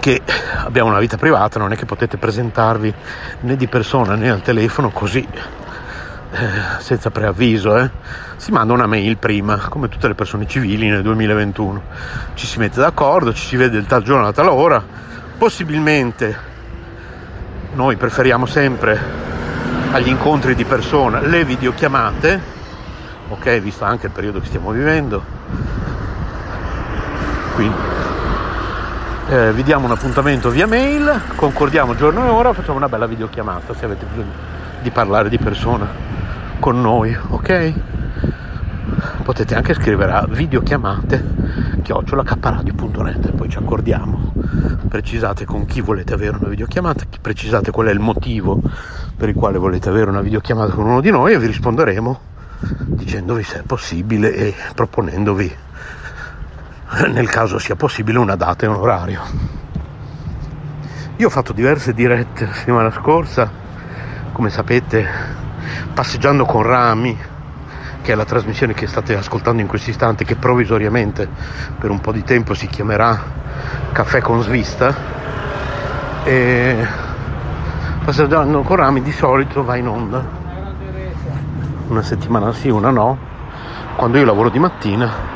che 0.00 0.22
abbiamo 0.64 0.88
una 0.90 0.98
vita 0.98 1.16
privata, 1.16 1.58
non 1.58 1.72
è 1.72 1.76
che 1.76 1.84
potete 1.84 2.16
presentarvi 2.16 2.92
né 3.40 3.56
di 3.56 3.68
persona 3.68 4.14
né 4.14 4.30
al 4.30 4.42
telefono 4.42 4.90
così 4.90 5.26
eh, 6.32 6.80
senza 6.80 7.10
preavviso, 7.10 7.76
eh. 7.76 7.90
si 8.36 8.52
manda 8.52 8.72
una 8.72 8.86
mail 8.86 9.18
prima, 9.18 9.58
come 9.68 9.90
tutte 9.90 10.08
le 10.08 10.14
persone 10.14 10.46
civili 10.46 10.88
nel 10.88 11.02
2021. 11.02 11.82
Ci 12.32 12.46
si 12.46 12.58
mette 12.58 12.80
d'accordo, 12.80 13.34
ci 13.34 13.44
si 13.44 13.56
vede 13.56 13.76
il 13.76 13.84
tal 13.84 14.02
giorno, 14.02 14.26
a 14.26 14.32
tal 14.32 14.48
ora. 14.48 14.82
Possibilmente 15.36 16.50
noi 17.74 17.96
preferiamo 17.96 18.46
sempre 18.46 18.98
agli 19.92 20.08
incontri 20.08 20.54
di 20.54 20.64
persona 20.64 21.20
le 21.20 21.44
videochiamate, 21.44 22.40
ok, 23.28 23.58
visto 23.60 23.84
anche 23.84 24.06
il 24.06 24.12
periodo 24.12 24.40
che 24.40 24.46
stiamo 24.46 24.70
vivendo. 24.70 25.22
Quindi 27.54 27.76
eh, 29.28 29.52
vi 29.52 29.62
diamo 29.62 29.84
un 29.84 29.92
appuntamento 29.92 30.48
via 30.48 30.66
mail, 30.66 31.20
concordiamo 31.34 31.94
giorno 31.94 32.24
e 32.24 32.28
ora, 32.28 32.54
facciamo 32.54 32.78
una 32.78 32.88
bella 32.88 33.06
videochiamata 33.06 33.74
se 33.74 33.84
avete 33.84 34.06
bisogno 34.06 34.60
di 34.80 34.90
parlare 34.90 35.28
di 35.28 35.38
persona 35.38 36.11
con 36.62 36.80
noi, 36.80 37.12
ok? 37.12 37.72
Potete 39.24 39.56
anche 39.56 39.74
scrivere 39.74 40.12
a 40.12 40.26
videochiamate 40.28 41.80
chiocciolacaparadio.net 41.82 43.32
poi 43.32 43.48
ci 43.48 43.58
accordiamo. 43.58 44.32
Precisate 44.86 45.44
con 45.44 45.66
chi 45.66 45.80
volete 45.80 46.14
avere 46.14 46.36
una 46.36 46.46
videochiamata, 46.46 47.02
precisate 47.20 47.72
qual 47.72 47.88
è 47.88 47.90
il 47.90 47.98
motivo 47.98 48.62
per 49.16 49.28
il 49.28 49.34
quale 49.34 49.58
volete 49.58 49.88
avere 49.88 50.10
una 50.10 50.20
videochiamata 50.20 50.72
con 50.72 50.84
uno 50.84 51.00
di 51.00 51.10
noi 51.10 51.32
e 51.32 51.40
vi 51.40 51.48
risponderemo 51.48 52.20
dicendovi 52.86 53.42
se 53.42 53.58
è 53.58 53.62
possibile 53.62 54.32
e 54.32 54.54
proponendovi 54.72 55.56
nel 57.10 57.28
caso 57.28 57.58
sia 57.58 57.74
possibile 57.74 58.18
una 58.18 58.36
data 58.36 58.66
e 58.66 58.68
un 58.68 58.76
orario. 58.76 59.20
Io 61.16 61.26
ho 61.26 61.30
fatto 61.30 61.52
diverse 61.52 61.92
dirette 61.92 62.46
la 62.46 62.52
settimana 62.52 62.92
scorsa, 62.92 63.50
come 64.30 64.48
sapete 64.48 65.40
Passeggiando 65.94 66.44
con 66.44 66.62
Rami, 66.62 67.16
che 68.02 68.12
è 68.12 68.14
la 68.14 68.24
trasmissione 68.24 68.74
che 68.74 68.86
state 68.86 69.16
ascoltando 69.16 69.60
in 69.60 69.68
questo 69.68 69.90
istante, 69.90 70.24
che 70.24 70.36
provvisoriamente 70.36 71.28
per 71.78 71.90
un 71.90 72.00
po' 72.00 72.12
di 72.12 72.22
tempo 72.22 72.54
si 72.54 72.66
chiamerà 72.66 73.20
Caffè 73.92 74.20
con 74.20 74.42
Svista. 74.42 74.94
E 76.24 76.86
passeggiando 78.04 78.62
con 78.62 78.76
Rami 78.76 79.02
di 79.02 79.12
solito 79.12 79.64
va 79.64 79.76
in 79.76 79.88
onda 79.88 80.40
una 81.88 82.02
settimana 82.02 82.52
sì, 82.52 82.68
una 82.68 82.90
no. 82.90 83.18
Quando 83.96 84.18
io 84.18 84.24
lavoro 84.24 84.48
di 84.48 84.58
mattina 84.58 85.30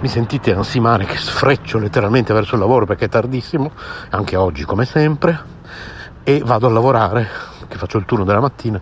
mi 0.00 0.08
sentite 0.08 0.52
ansimare 0.52 1.04
che 1.04 1.16
sfreccio 1.16 1.78
letteralmente 1.78 2.34
verso 2.34 2.56
il 2.56 2.60
lavoro 2.60 2.84
perché 2.84 3.04
è 3.04 3.08
tardissimo, 3.08 3.70
anche 4.10 4.34
oggi 4.34 4.64
come 4.64 4.84
sempre, 4.84 5.38
e 6.24 6.42
vado 6.44 6.66
a 6.66 6.70
lavorare, 6.70 7.28
che 7.68 7.78
faccio 7.78 7.98
il 7.98 8.04
turno 8.04 8.24
della 8.24 8.40
mattina, 8.40 8.80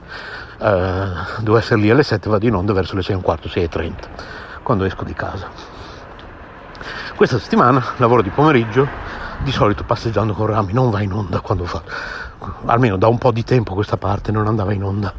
eh, 0.61 1.09
devo 1.41 1.57
essere 1.57 1.81
lì 1.81 1.91
alle 1.91 2.03
7 2.03 2.29
vado 2.29 2.47
in 2.47 2.55
onda 2.55 2.73
verso 2.73 2.95
le 2.95 3.03
6 3.03 3.13
e 3.13 3.17
un 3.17 3.23
quarto, 3.23 3.49
6 3.49 3.63
e 3.63 3.69
30 3.69 4.09
quando 4.63 4.85
esco 4.85 5.05
di 5.05 5.15
casa. 5.15 5.49
Questa 7.17 7.39
settimana 7.39 7.83
lavoro 7.97 8.23
di 8.23 8.31
pomeriggio 8.31 8.87
di 9.43 9.53
solito 9.53 9.85
passeggiando 9.85 10.35
con 10.35 10.47
Rami 10.47 10.73
non 10.73 10.91
va 10.91 11.01
in 11.01 11.13
onda 11.13 11.41
quando 11.41 11.65
fa 11.65 11.83
almeno 12.67 12.97
da 12.97 13.07
un 13.07 13.19
po' 13.19 13.33
di 13.33 13.43
tempo 13.43 13.75
questa 13.75 13.97
parte 13.97 14.33
non 14.33 14.47
andava 14.47 14.73
in 14.73 14.85
onda 14.85 15.13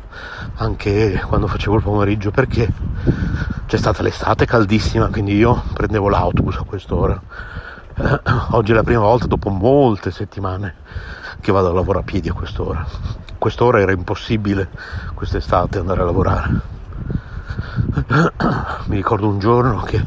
anche 0.56 1.24
quando 1.28 1.48
facevo 1.48 1.76
il 1.76 1.82
pomeriggio 1.82 2.32
perché 2.32 2.72
c'è 3.66 3.78
stata 3.78 4.04
l'estate 4.04 4.46
caldissima 4.46 5.08
quindi 5.08 5.36
io 5.36 5.64
prendevo 5.74 6.10
l'autobus 6.10 6.58
a 6.58 6.64
quest'ora. 6.64 7.20
Eh, 7.96 8.20
oggi 8.52 8.72
è 8.72 8.76
la 8.76 8.84
prima 8.84 9.02
volta 9.02 9.28
dopo 9.28 9.50
molte 9.50 10.12
settimane 10.12 10.76
che 11.40 11.52
vado 11.52 11.70
a 11.70 11.74
lavorare 11.74 12.04
a 12.04 12.08
piedi 12.08 12.30
a 12.30 12.34
quest'ora. 12.34 12.86
Quest'ora 13.38 13.80
era 13.80 13.92
impossibile 13.92 14.70
quest'estate 15.22 15.78
andare 15.78 16.02
a 16.02 16.06
lavorare. 16.06 16.62
Mi 18.90 18.96
ricordo 18.96 19.28
un 19.28 19.38
giorno 19.38 19.82
che 19.82 20.04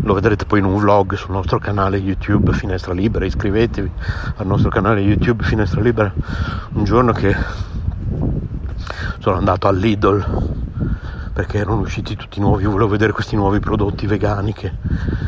lo 0.00 0.14
vedrete 0.14 0.46
poi 0.46 0.60
in 0.60 0.64
un 0.64 0.78
vlog 0.78 1.16
sul 1.16 1.32
nostro 1.32 1.58
canale 1.58 1.98
YouTube 1.98 2.54
Finestra 2.54 2.94
Libera, 2.94 3.26
iscrivetevi 3.26 3.90
al 4.36 4.46
nostro 4.46 4.70
canale 4.70 5.02
YouTube 5.02 5.44
Finestra 5.44 5.82
Libera. 5.82 6.10
Un 6.72 6.84
giorno 6.84 7.12
che 7.12 7.36
sono 9.18 9.36
andato 9.36 9.68
al 9.68 9.76
Lidl 9.76 10.24
perché 11.34 11.58
erano 11.58 11.80
usciti 11.80 12.16
tutti 12.16 12.40
nuovi, 12.40 12.64
volevo 12.64 12.88
vedere 12.88 13.12
questi 13.12 13.36
nuovi 13.36 13.60
prodotti 13.60 14.06
vegani 14.06 14.54
che, 14.54 14.72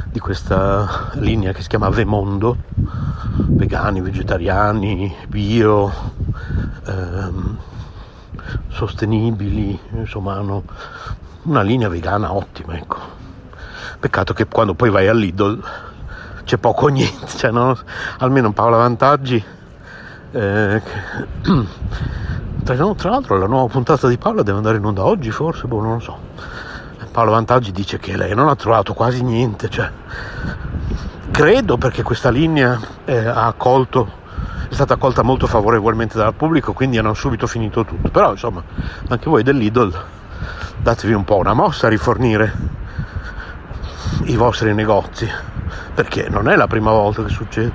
di 0.06 0.18
questa 0.18 1.10
linea 1.16 1.52
che 1.52 1.60
si 1.60 1.68
chiama 1.68 1.90
Vemondo, 1.90 2.56
vegani, 3.48 4.00
vegetariani, 4.00 5.14
bio, 5.28 5.92
ehm, 6.86 7.58
sostenibili, 8.68 9.78
insomma 9.92 10.34
hanno 10.34 10.64
una 11.42 11.62
linea 11.62 11.88
vegana 11.88 12.32
ottima, 12.32 12.74
ecco. 12.74 13.14
Peccato 13.98 14.34
che 14.34 14.46
quando 14.46 14.74
poi 14.74 14.90
vai 14.90 15.08
all'Idol 15.08 15.62
c'è 16.44 16.58
poco 16.58 16.86
o 16.86 16.88
niente, 16.88 17.26
cioè 17.36 17.50
no? 17.50 17.76
almeno 18.18 18.52
Paola 18.52 18.76
Vantaggi. 18.76 19.42
Eh, 20.32 20.82
tra, 22.64 22.94
tra, 22.94 23.10
l'altro 23.10 23.38
la 23.38 23.46
nuova 23.46 23.68
puntata 23.68 24.06
di 24.08 24.18
Paola 24.18 24.42
deve 24.42 24.58
andare 24.58 24.76
in 24.76 24.84
onda 24.84 25.04
oggi 25.04 25.30
forse, 25.30 25.66
boh, 25.66 25.80
non 25.80 25.94
lo 25.94 26.00
so. 26.00 26.18
Paola 27.10 27.30
Vantaggi 27.30 27.72
dice 27.72 27.98
che 27.98 28.16
lei 28.16 28.34
non 28.34 28.48
ha 28.48 28.56
trovato 28.56 28.92
quasi 28.92 29.22
niente, 29.22 29.70
cioè, 29.70 29.90
credo 31.30 31.78
perché 31.78 32.02
questa 32.02 32.28
linea 32.28 32.78
eh, 33.06 33.26
ha 33.26 33.46
accolto 33.46 34.24
è 34.68 34.72
stata 34.74 34.94
accolta 34.94 35.22
molto 35.22 35.46
favorevolmente 35.46 36.16
dal 36.16 36.34
pubblico, 36.34 36.72
quindi 36.72 36.98
hanno 36.98 37.14
subito 37.14 37.46
finito 37.46 37.84
tutto. 37.84 38.08
Però 38.08 38.30
insomma, 38.30 38.62
anche 39.08 39.28
voi 39.28 39.42
dell'Idol 39.42 40.04
datevi 40.78 41.12
un 41.12 41.24
po' 41.24 41.36
una 41.36 41.54
mossa 41.54 41.86
a 41.86 41.90
rifornire 41.90 42.52
i 44.24 44.36
vostri 44.36 44.74
negozi, 44.74 45.28
perché 45.94 46.28
non 46.28 46.48
è 46.48 46.56
la 46.56 46.66
prima 46.66 46.90
volta 46.90 47.22
che 47.22 47.30
succede. 47.30 47.72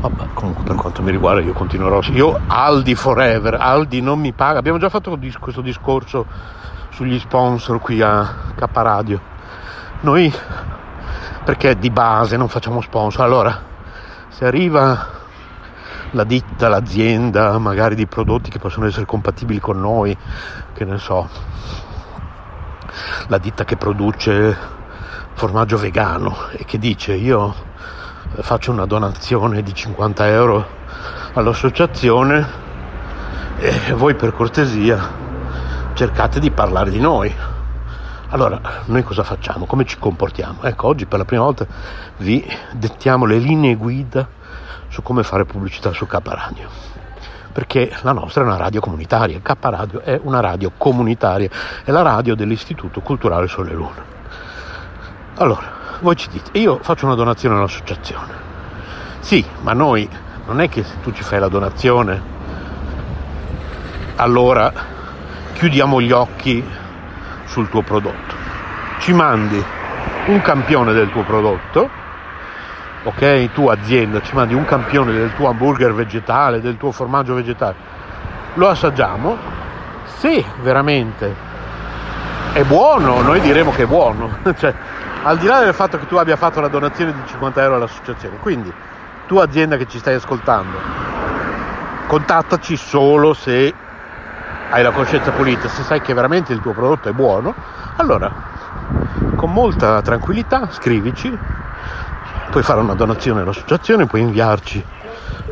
Vabbè, 0.00 0.26
comunque 0.32 0.62
per 0.62 0.76
quanto 0.76 1.02
mi 1.02 1.10
riguarda 1.10 1.40
io 1.40 1.52
continuerò. 1.52 2.00
Io 2.12 2.40
Aldi 2.46 2.94
forever, 2.94 3.54
Aldi 3.54 4.00
non 4.00 4.20
mi 4.20 4.32
paga. 4.32 4.58
Abbiamo 4.58 4.78
già 4.78 4.88
fatto 4.88 5.18
questo 5.40 5.60
discorso 5.60 6.26
sugli 6.90 7.18
sponsor 7.18 7.80
qui 7.80 8.00
a 8.00 8.34
K 8.54 8.64
Radio. 8.72 9.20
Noi 10.00 10.32
perché 11.44 11.78
di 11.78 11.90
base 11.90 12.36
non 12.36 12.48
facciamo 12.48 12.80
sponsor? 12.80 13.24
Allora, 13.24 13.67
se 14.38 14.46
arriva 14.46 15.04
la 16.12 16.22
ditta, 16.22 16.68
l'azienda, 16.68 17.58
magari 17.58 17.96
di 17.96 18.06
prodotti 18.06 18.50
che 18.50 18.60
possono 18.60 18.86
essere 18.86 19.04
compatibili 19.04 19.58
con 19.58 19.80
noi, 19.80 20.16
che 20.74 20.84
ne 20.84 20.96
so, 20.98 21.28
la 23.26 23.38
ditta 23.38 23.64
che 23.64 23.76
produce 23.76 24.56
formaggio 25.32 25.76
vegano 25.76 26.50
e 26.52 26.64
che 26.64 26.78
dice 26.78 27.14
io 27.14 27.52
faccio 28.42 28.70
una 28.70 28.86
donazione 28.86 29.60
di 29.64 29.74
50 29.74 30.28
euro 30.28 30.68
all'associazione 31.32 32.46
e 33.58 33.92
voi 33.94 34.14
per 34.14 34.32
cortesia 34.32 35.16
cercate 35.94 36.38
di 36.38 36.52
parlare 36.52 36.90
di 36.92 37.00
noi. 37.00 37.34
Allora, 38.30 38.60
noi 38.84 39.02
cosa 39.04 39.22
facciamo? 39.22 39.64
Come 39.64 39.86
ci 39.86 39.96
comportiamo? 39.98 40.62
Ecco, 40.64 40.86
oggi 40.86 41.06
per 41.06 41.18
la 41.18 41.24
prima 41.24 41.44
volta 41.44 41.66
vi 42.18 42.46
dettiamo 42.72 43.24
le 43.24 43.38
linee 43.38 43.74
guida 43.74 44.28
su 44.88 45.00
come 45.00 45.22
fare 45.22 45.46
pubblicità 45.46 45.92
su 45.92 46.06
K 46.06 46.18
Radio. 46.22 46.68
Perché 47.50 47.90
la 48.02 48.12
nostra 48.12 48.42
è 48.42 48.44
una 48.44 48.58
radio 48.58 48.80
comunitaria, 48.80 49.40
K 49.40 49.56
Radio 49.60 50.00
è 50.02 50.20
una 50.22 50.40
radio 50.40 50.72
comunitaria, 50.76 51.48
è 51.82 51.90
la 51.90 52.02
radio 52.02 52.34
dell'Istituto 52.34 53.00
Culturale 53.00 53.48
Sole 53.48 53.72
Luna. 53.72 54.04
Allora, 55.36 55.66
voi 56.00 56.14
ci 56.14 56.28
dite, 56.28 56.58
io 56.58 56.80
faccio 56.82 57.06
una 57.06 57.14
donazione 57.14 57.56
all'associazione. 57.56 58.34
Sì, 59.20 59.42
ma 59.62 59.72
noi 59.72 60.06
non 60.46 60.60
è 60.60 60.68
che 60.68 60.84
se 60.84 61.00
tu 61.00 61.12
ci 61.12 61.22
fai 61.22 61.40
la 61.40 61.48
donazione, 61.48 62.20
allora 64.16 64.70
chiudiamo 65.54 66.02
gli 66.02 66.12
occhi 66.12 66.62
sul 67.48 67.68
tuo 67.68 67.82
prodotto. 67.82 68.34
Ci 69.00 69.12
mandi 69.12 69.62
un 70.26 70.40
campione 70.42 70.92
del 70.92 71.10
tuo 71.10 71.22
prodotto 71.24 72.06
ok? 73.08 73.52
Tu 73.52 73.68
azienda 73.68 74.20
ci 74.20 74.34
mandi 74.34 74.54
un 74.54 74.64
campione 74.64 75.12
del 75.12 75.34
tuo 75.34 75.48
hamburger 75.48 75.92
vegetale, 75.94 76.60
del 76.60 76.76
tuo 76.76 76.92
formaggio 76.92 77.34
vegetale, 77.34 77.74
lo 78.54 78.68
assaggiamo, 78.68 79.36
se 80.18 80.44
veramente 80.62 81.46
è 82.52 82.62
buono, 82.64 83.20
noi 83.22 83.40
diremo 83.40 83.70
che 83.72 83.84
è 83.84 83.86
buono, 83.86 84.38
cioè, 84.58 84.74
al 85.22 85.38
di 85.38 85.46
là 85.46 85.60
del 85.60 85.74
fatto 85.74 85.98
che 85.98 86.06
tu 86.06 86.16
abbia 86.16 86.36
fatto 86.36 86.60
la 86.60 86.68
donazione 86.68 87.12
di 87.12 87.20
50 87.26 87.62
euro 87.62 87.76
all'associazione, 87.76 88.36
quindi 88.38 88.72
tu 89.26 89.36
azienda 89.36 89.76
che 89.76 89.86
ci 89.86 89.98
stai 89.98 90.14
ascoltando, 90.14 90.78
contattaci 92.06 92.76
solo 92.76 93.32
se 93.34 93.72
hai 94.70 94.82
la 94.82 94.90
coscienza 94.90 95.30
pulita, 95.30 95.68
se 95.68 95.82
sai 95.82 96.00
che 96.00 96.12
veramente 96.12 96.52
il 96.52 96.60
tuo 96.60 96.72
prodotto 96.72 97.08
è 97.08 97.12
buono, 97.12 97.54
allora 97.96 98.30
con 99.34 99.52
molta 99.52 100.02
tranquillità 100.02 100.68
scrivici, 100.70 101.36
puoi 102.50 102.62
fare 102.62 102.80
una 102.80 102.94
donazione 102.94 103.40
all'associazione, 103.40 104.06
puoi 104.06 104.22
inviarci 104.22 104.84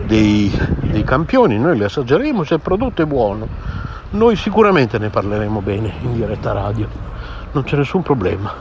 dei, 0.03 0.53
dei 0.81 1.05
campioni, 1.05 1.59
noi 1.59 1.77
li 1.77 1.85
assaggeremo, 1.85 2.45
se 2.45 2.55
il 2.55 2.61
prodotto 2.61 3.03
è 3.03 3.07
buono, 3.07 3.49
noi 4.11 4.37
sicuramente 4.37 4.99
ne 4.99 5.09
parleremo 5.09 5.61
bene 5.61 5.95
in 6.01 6.13
diretta 6.13 6.53
radio, 6.53 6.89
non 7.53 7.65
c'è 7.65 7.77
nessun 7.77 8.03
problema, 8.03 8.53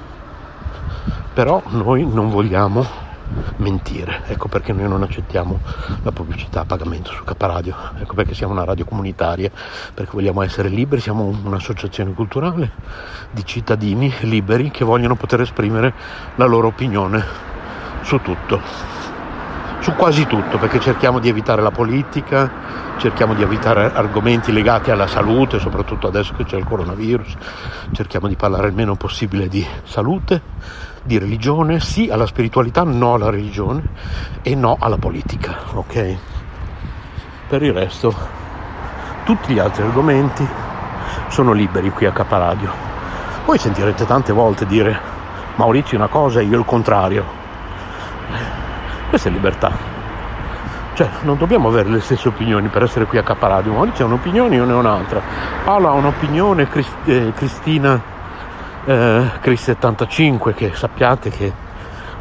però 1.33 1.61
noi 1.67 2.07
non 2.07 2.29
vogliamo 2.29 3.03
mentire. 3.57 4.23
Ecco 4.27 4.47
perché 4.47 4.73
noi 4.73 4.87
non 4.87 5.03
accettiamo 5.03 5.59
la 6.03 6.11
pubblicità 6.11 6.61
a 6.61 6.65
pagamento 6.65 7.11
su 7.11 7.23
Caparadio. 7.23 7.75
Ecco 7.99 8.13
perché 8.13 8.33
siamo 8.33 8.53
una 8.53 8.63
radio 8.63 8.85
comunitaria, 8.85 9.51
perché 9.93 10.11
vogliamo 10.13 10.41
essere 10.41 10.69
liberi, 10.69 11.01
siamo 11.01 11.23
un'associazione 11.23 12.13
culturale 12.13 12.71
di 13.31 13.45
cittadini 13.45 14.13
liberi 14.21 14.71
che 14.71 14.85
vogliono 14.85 15.15
poter 15.15 15.41
esprimere 15.41 15.93
la 16.35 16.45
loro 16.45 16.67
opinione 16.67 17.23
su 18.01 18.19
tutto. 18.21 18.93
Su 19.79 19.93
quasi 19.93 20.25
tutto, 20.25 20.57
perché 20.57 20.79
cerchiamo 20.79 21.19
di 21.19 21.29
evitare 21.29 21.61
la 21.61 21.69
politica, 21.69 22.51
cerchiamo 22.97 23.35
di 23.35 23.43
evitare 23.43 23.93
argomenti 23.93 24.51
legati 24.51 24.89
alla 24.89 25.05
salute, 25.05 25.59
soprattutto 25.59 26.07
adesso 26.07 26.33
che 26.33 26.43
c'è 26.43 26.57
il 26.57 26.65
coronavirus, 26.65 27.35
cerchiamo 27.91 28.27
di 28.27 28.35
parlare 28.35 28.69
il 28.69 28.73
meno 28.73 28.95
possibile 28.95 29.47
di 29.47 29.63
salute, 29.83 30.41
di 31.05 31.19
religione, 31.19 31.79
sì 31.79 32.09
alla 32.09 32.25
spiritualità, 32.25 32.83
no 32.83 33.13
alla 33.13 33.29
religione 33.29 33.83
e 34.41 34.55
no 34.55 34.75
alla 34.79 34.97
politica, 34.97 35.55
ok? 35.73 36.17
Per 37.47 37.61
il 37.61 37.73
resto, 37.73 38.13
tutti 39.23 39.53
gli 39.53 39.59
altri 39.59 39.83
argomenti 39.83 40.45
sono 41.27 41.51
liberi 41.51 41.91
qui 41.91 42.07
a 42.07 42.11
Caparadio. 42.11 42.71
Poi 43.45 43.59
sentirete 43.59 44.05
tante 44.07 44.33
volte 44.33 44.65
dire 44.65 44.99
Maurizio 45.57 45.95
una 45.95 46.07
cosa 46.07 46.39
e 46.39 46.43
io 46.45 46.57
il 46.57 46.65
contrario. 46.65 47.23
Questa 49.09 49.29
è 49.29 49.31
libertà. 49.31 49.93
Cioè, 50.95 51.07
non 51.21 51.37
dobbiamo 51.37 51.67
avere 51.67 51.89
le 51.89 51.99
stesse 51.99 52.29
opinioni 52.29 52.67
per 52.69 52.81
essere 52.81 53.05
qui 53.05 53.19
a 53.19 53.23
Caparadio. 53.23 53.73
Maurizio 53.73 54.05
ha 54.05 54.07
un'opinione, 54.07 54.55
io 54.55 54.65
ne 54.65 54.73
ho 54.73 54.79
un'altra. 54.79 55.21
Paolo 55.63 55.89
ha 55.89 55.91
un'opinione, 55.91 56.67
Crist- 56.67 57.07
eh, 57.07 57.31
Cristina 57.35 58.13
eh, 58.85 59.31
Chris 59.41 59.63
75 59.63 60.53
che 60.53 60.73
sappiate 60.73 61.29
che 61.29 61.51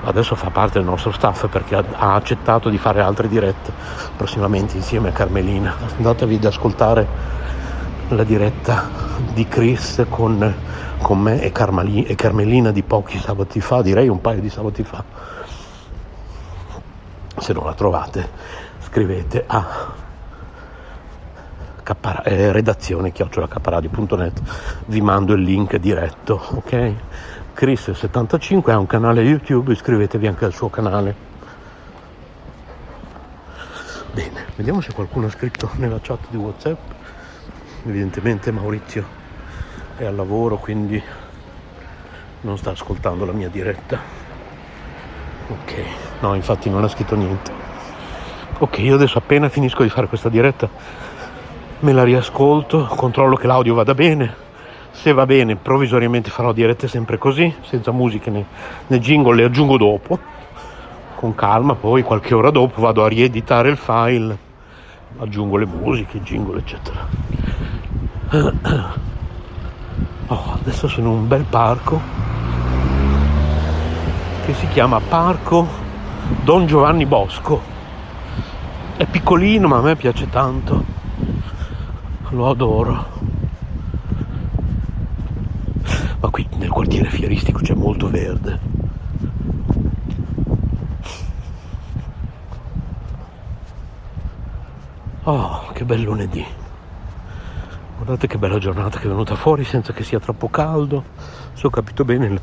adesso 0.05 0.35
fa 0.35 0.51
parte 0.51 0.79
del 0.79 0.87
nostro 0.87 1.13
staff 1.13 1.49
perché 1.49 1.77
ha, 1.77 2.15
accettato 2.15 2.69
di 2.69 2.79
fare 2.79 3.01
altre 3.01 3.29
dirette 3.29 3.73
prossimamente 4.17 4.77
insieme 4.77 5.09
a 5.09 5.13
Carmelina. 5.13 5.75
Andatevi 5.97 6.37
ad 6.37 6.45
ascoltare 6.45 7.07
la 8.09 8.25
diretta 8.25 8.89
di 9.33 9.47
Chris 9.49 10.05
con, 10.09 10.55
con 11.01 11.21
me 11.21 11.41
e, 11.41 11.53
Carmali, 11.53 12.05
e 12.05 12.15
Carmelina 12.15 12.71
di 12.71 12.83
pochi 12.83 13.19
sabati 13.19 13.61
fa, 13.61 13.83
direi 13.83 14.09
un 14.09 14.21
paio 14.21 14.41
di 14.41 14.51
sabati 14.51 14.85
fa. 14.85 15.05
Se 17.37 17.53
non 17.53 17.65
la 17.65 17.75
trovate 17.75 18.63
scrivete 18.81 19.45
a 19.47 20.03
Capara, 21.85 22.23
eh, 22.23 22.51
redazione 22.51 23.13
chiocciolacaparadio.net 23.13 24.41
vi 24.87 25.03
mando 25.03 25.35
il 25.35 25.43
link 25.43 25.77
diretto 25.77 26.43
ok? 26.55 26.95
Chris75 27.55 28.71
ha 28.71 28.79
un 28.79 28.87
canale 28.87 29.21
youtube 29.21 29.71
iscrivetevi 29.71 30.27
anche 30.27 30.47
al 30.47 30.55
suo 30.55 30.71
canale. 30.71 31.15
Bene 34.15 34.47
vediamo 34.57 34.81
se 34.81 34.95
qualcuno 34.95 35.27
ha 35.27 35.31
scritto 35.31 35.73
nella 35.75 35.99
chat 36.01 36.21
di 36.31 36.39
whatsapp. 36.39 36.79
Evidentemente 37.85 38.51
Maurizio 38.51 39.05
è 39.99 40.07
al 40.07 40.15
lavoro 40.15 40.57
quindi 40.57 41.03
non 42.41 42.57
sta 42.57 42.71
ascoltando 42.71 43.27
la 43.27 43.33
mia 43.33 43.51
diretta. 43.51 44.01
Ok 45.49 45.75
no 46.21 46.33
infatti 46.33 46.71
non 46.71 46.83
ha 46.83 46.89
scritto 46.89 47.15
niente. 47.15 47.53
Ok 48.61 48.79
io 48.79 48.95
adesso 48.95 49.19
appena 49.19 49.51
finisco 49.51 49.83
di 49.83 49.91
fare 49.91 50.07
questa 50.07 50.31
diretta 50.31 51.03
me 51.81 51.93
la 51.93 52.05
riascolto, 52.05 52.85
controllo 52.85 53.37
che 53.37 53.47
l'audio 53.47 53.75
vada 53.75 53.95
bene. 53.95 54.43
Se 54.91 55.13
va 55.13 55.27
bene, 55.27 55.57
provvisoriamente 55.57 56.31
farò 56.31 56.53
dirette 56.53 56.89
sempre 56.89 57.19
così, 57.19 57.53
senza 57.63 57.91
musiche 57.91 58.31
né, 58.31 58.45
né 58.87 58.99
jingle, 59.01 59.35
le 59.35 59.45
aggiungo 59.45 59.77
dopo. 59.77 60.19
Con 61.17 61.35
calma, 61.35 61.75
poi 61.75 62.03
qualche 62.03 62.35
ora 62.35 62.51
dopo 62.51 62.81
vado 62.81 63.05
a 63.05 63.09
rieditare 63.09 63.71
il 63.71 63.77
file, 63.77 64.39
aggiungo 65.19 65.57
le 65.57 65.67
musiche, 65.67 66.23
jingle, 66.23 66.59
eccetera. 66.59 67.07
Oh, 70.27 70.53
adesso 70.55 70.89
sono 70.89 71.09
in 71.09 71.15
un 71.17 71.29
bel 71.29 71.45
parco 71.45 72.01
che 74.47 74.55
si 74.55 74.67
chiama 74.69 74.99
Parco 75.01 75.67
Don 76.43 76.67
Giovanni 76.67 77.05
Bosco. 77.05 77.61
È 78.97 79.05
piccolino, 79.05 79.69
ma 79.69 79.79
a 79.79 79.83
me 79.83 79.97
piace 79.97 80.31
tanto 80.31 81.04
lo 82.31 82.51
adoro. 82.51 83.07
Ma 86.21 86.29
qui 86.31 86.47
nel 86.57 86.71
quartiere 86.71 87.11
fieristico 87.11 87.61
c'è 87.61 87.75
molto 87.75 88.09
verde. 88.09 88.59
Oh, 95.25 95.71
che 95.73 95.85
bel 95.85 96.01
lunedì. 96.03 96.45
Guardate 97.97 98.27
che 98.27 98.37
bella 98.37 98.59
giornata 98.59 98.99
che 98.99 99.07
è 99.07 99.09
venuta 99.09 99.37
fuori 99.37 99.65
senza 99.65 99.93
che 99.93 100.03
sia 100.05 100.21
troppo 100.21 100.51
caldo. 100.51 101.05
Se 101.55 101.67
ho 101.67 101.71
capito 101.71 102.05
bene, 102.05 102.41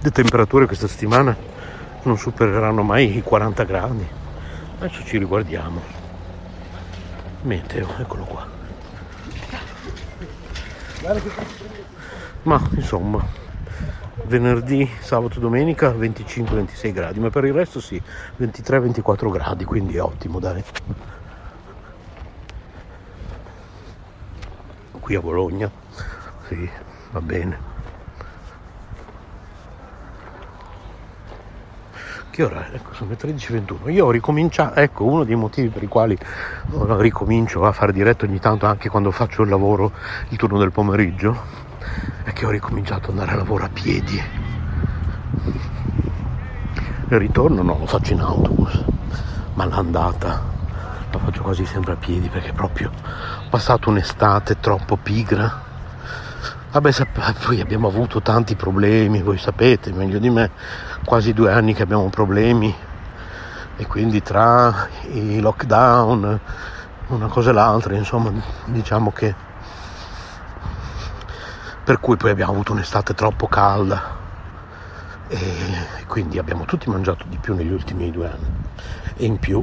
le 0.00 0.10
temperature 0.10 0.66
questa 0.66 0.86
settimana 0.86 1.36
non 2.02 2.16
supereranno 2.16 2.82
mai 2.82 3.16
i 3.16 3.22
40 3.22 3.64
gradi. 3.64 4.06
Adesso 4.78 5.04
ci 5.04 5.18
riguardiamo. 5.18 5.80
Meteo, 7.42 7.88
eccolo 7.98 8.24
qua. 8.24 8.59
Ma 12.42 12.60
insomma, 12.76 13.24
venerdì, 14.24 14.88
sabato, 15.00 15.40
domenica 15.40 15.90
25-26 15.92 16.92
gradi, 16.92 17.20
ma 17.20 17.30
per 17.30 17.44
il 17.44 17.52
resto 17.52 17.80
sì, 17.80 18.00
23-24 18.36 19.30
gradi, 19.30 19.64
quindi 19.64 19.96
è 19.96 20.02
ottimo, 20.02 20.38
dai. 20.38 20.62
Qui 25.00 25.14
a 25.14 25.20
Bologna, 25.20 25.70
sì, 26.48 26.68
va 27.10 27.20
bene. 27.20 27.69
Che 32.40 32.46
ora 32.46 32.66
ecco 32.72 32.94
sono 32.94 33.10
le 33.10 33.18
13.21 33.18 33.90
io 33.90 34.06
ho 34.06 34.10
ricominciato 34.10 34.80
ecco 34.80 35.04
uno 35.04 35.24
dei 35.24 35.34
motivi 35.34 35.68
per 35.68 35.82
i 35.82 35.86
quali 35.86 36.16
ricomincio 36.98 37.66
a 37.66 37.72
fare 37.72 37.92
diretto 37.92 38.24
ogni 38.24 38.38
tanto 38.38 38.64
anche 38.64 38.88
quando 38.88 39.10
faccio 39.10 39.42
il 39.42 39.50
lavoro 39.50 39.92
il 40.28 40.38
turno 40.38 40.58
del 40.58 40.72
pomeriggio 40.72 41.38
è 42.24 42.32
che 42.32 42.46
ho 42.46 42.50
ricominciato 42.50 43.10
ad 43.10 43.18
andare 43.18 43.32
a 43.32 43.36
lavoro 43.36 43.64
a 43.64 43.68
piedi. 43.70 44.22
Il 47.08 47.18
ritorno 47.18 47.62
no 47.62 47.78
lo 47.78 47.86
faccio 47.86 48.12
in 48.14 48.20
autobus 48.20 48.84
ma 49.54 49.66
l'andata 49.66 50.42
la 51.10 51.18
faccio 51.18 51.42
quasi 51.42 51.66
sempre 51.66 51.92
a 51.92 51.96
piedi 51.96 52.28
perché 52.28 52.52
proprio 52.52 52.90
ho 52.90 53.48
passato 53.50 53.90
un'estate 53.90 54.60
troppo 54.60 54.96
pigra 54.96 55.68
Vabbè, 56.72 56.92
poi 57.44 57.60
abbiamo 57.60 57.88
avuto 57.88 58.22
tanti 58.22 58.54
problemi, 58.54 59.22
voi 59.22 59.38
sapete 59.38 59.92
meglio 59.92 60.20
di 60.20 60.30
me, 60.30 60.52
quasi 61.04 61.32
due 61.32 61.50
anni 61.52 61.74
che 61.74 61.82
abbiamo 61.82 62.08
problemi 62.10 62.72
e 63.76 63.86
quindi 63.88 64.22
tra 64.22 64.88
i 65.10 65.40
lockdown, 65.40 66.40
una 67.08 67.26
cosa 67.26 67.50
e 67.50 67.52
l'altra, 67.54 67.96
insomma, 67.96 68.30
diciamo 68.66 69.10
che 69.10 69.34
per 71.82 71.98
cui 71.98 72.16
poi 72.16 72.30
abbiamo 72.30 72.52
avuto 72.52 72.70
un'estate 72.70 73.14
troppo 73.14 73.48
calda 73.48 74.16
e 75.26 76.04
quindi 76.06 76.38
abbiamo 76.38 76.66
tutti 76.66 76.88
mangiato 76.88 77.24
di 77.26 77.38
più 77.38 77.56
negli 77.56 77.72
ultimi 77.72 78.12
due 78.12 78.28
anni. 78.28 78.48
E 79.16 79.24
in 79.24 79.40
più 79.40 79.60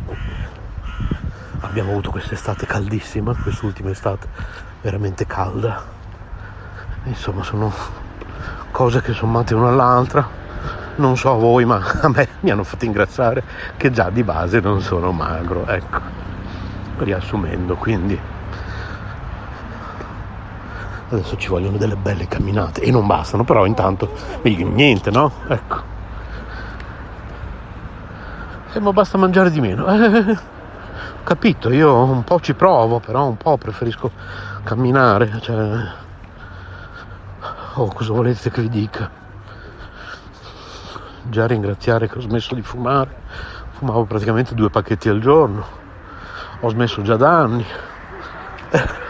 abbiamo 1.61 1.91
avuto 1.91 2.11
quest'estate 2.11 2.65
caldissima, 2.65 3.33
quest'ultima 3.33 3.91
estate 3.91 4.27
veramente 4.81 5.25
calda 5.25 5.95
insomma 7.07 7.43
sono 7.43 7.71
cose 8.71 9.01
che 9.01 9.13
sommate 9.13 9.53
una 9.53 9.69
all'altra 9.69 10.37
non 10.97 11.15
so 11.15 11.35
voi, 11.35 11.65
ma 11.65 11.79
a 12.01 12.09
me 12.09 12.27
mi 12.41 12.51
hanno 12.51 12.63
fatto 12.63 12.85
ingrassare 12.85 13.43
che 13.77 13.91
già 13.91 14.09
di 14.09 14.23
base 14.23 14.59
non 14.59 14.81
sono 14.81 15.11
magro, 15.11 15.65
ecco, 15.67 15.99
riassumendo, 16.97 17.75
quindi 17.75 18.19
adesso 21.09 21.37
ci 21.37 21.47
vogliono 21.47 21.77
delle 21.77 21.95
belle 21.95 22.27
camminate 22.27 22.81
e 22.81 22.91
non 22.91 23.07
bastano, 23.07 23.43
però 23.43 23.65
intanto 23.65 24.11
niente, 24.43 25.09
no? 25.11 25.31
Ecco. 25.47 25.95
E 28.73 28.79
ma 28.79 28.91
basta 28.91 29.17
mangiare 29.17 29.49
di 29.49 29.61
meno. 29.61 29.87
Eh, 29.87 30.37
capito, 31.23 31.71
io 31.71 32.03
un 32.03 32.23
po' 32.23 32.39
ci 32.41 32.53
provo, 32.53 32.99
però 32.99 33.25
un 33.27 33.37
po' 33.37 33.57
preferisco 33.57 34.11
camminare, 34.63 35.39
cioè... 35.41 36.05
Oh, 37.79 37.93
cosa 37.93 38.11
volete 38.11 38.49
che 38.49 38.61
vi 38.63 38.69
dica? 38.69 39.07
Già 41.21 41.45
ringraziare 41.45 42.09
che 42.09 42.17
ho 42.17 42.21
smesso 42.21 42.55
di 42.55 42.63
fumare, 42.63 43.15
fumavo 43.69 44.05
praticamente 44.05 44.55
due 44.55 44.71
pacchetti 44.71 45.09
al 45.09 45.19
giorno, 45.19 45.63
ho 46.59 46.69
smesso 46.69 47.03
già 47.03 47.17
da 47.17 47.37
anni. 47.37 47.63
Eh 48.71 49.05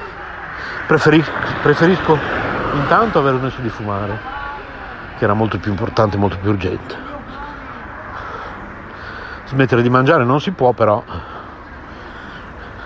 Preferisco, 0.86 1.32
preferisco 1.62 2.18
intanto 2.74 3.20
aver 3.20 3.38
smesso 3.38 3.62
di 3.62 3.70
fumare, 3.70 4.20
che 5.18 5.24
era 5.24 5.34
molto 5.34 5.58
più 5.60 5.72
importante, 5.72 6.18
molto 6.18 6.38
più 6.38 6.50
urgente. 6.50 6.96
Smettere 9.46 9.82
di 9.82 9.90
mangiare 9.90 10.26
non 10.26 10.42
si 10.42 10.52
può, 10.52 10.74
però 10.74 11.02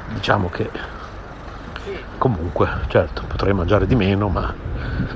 diciamo 0.10 0.48
che 0.50 0.70
comunque, 2.20 2.70
certo, 2.86 3.24
potrei 3.26 3.54
mangiare 3.54 3.88
di 3.88 3.96
meno, 3.96 4.28
ma 4.30 4.70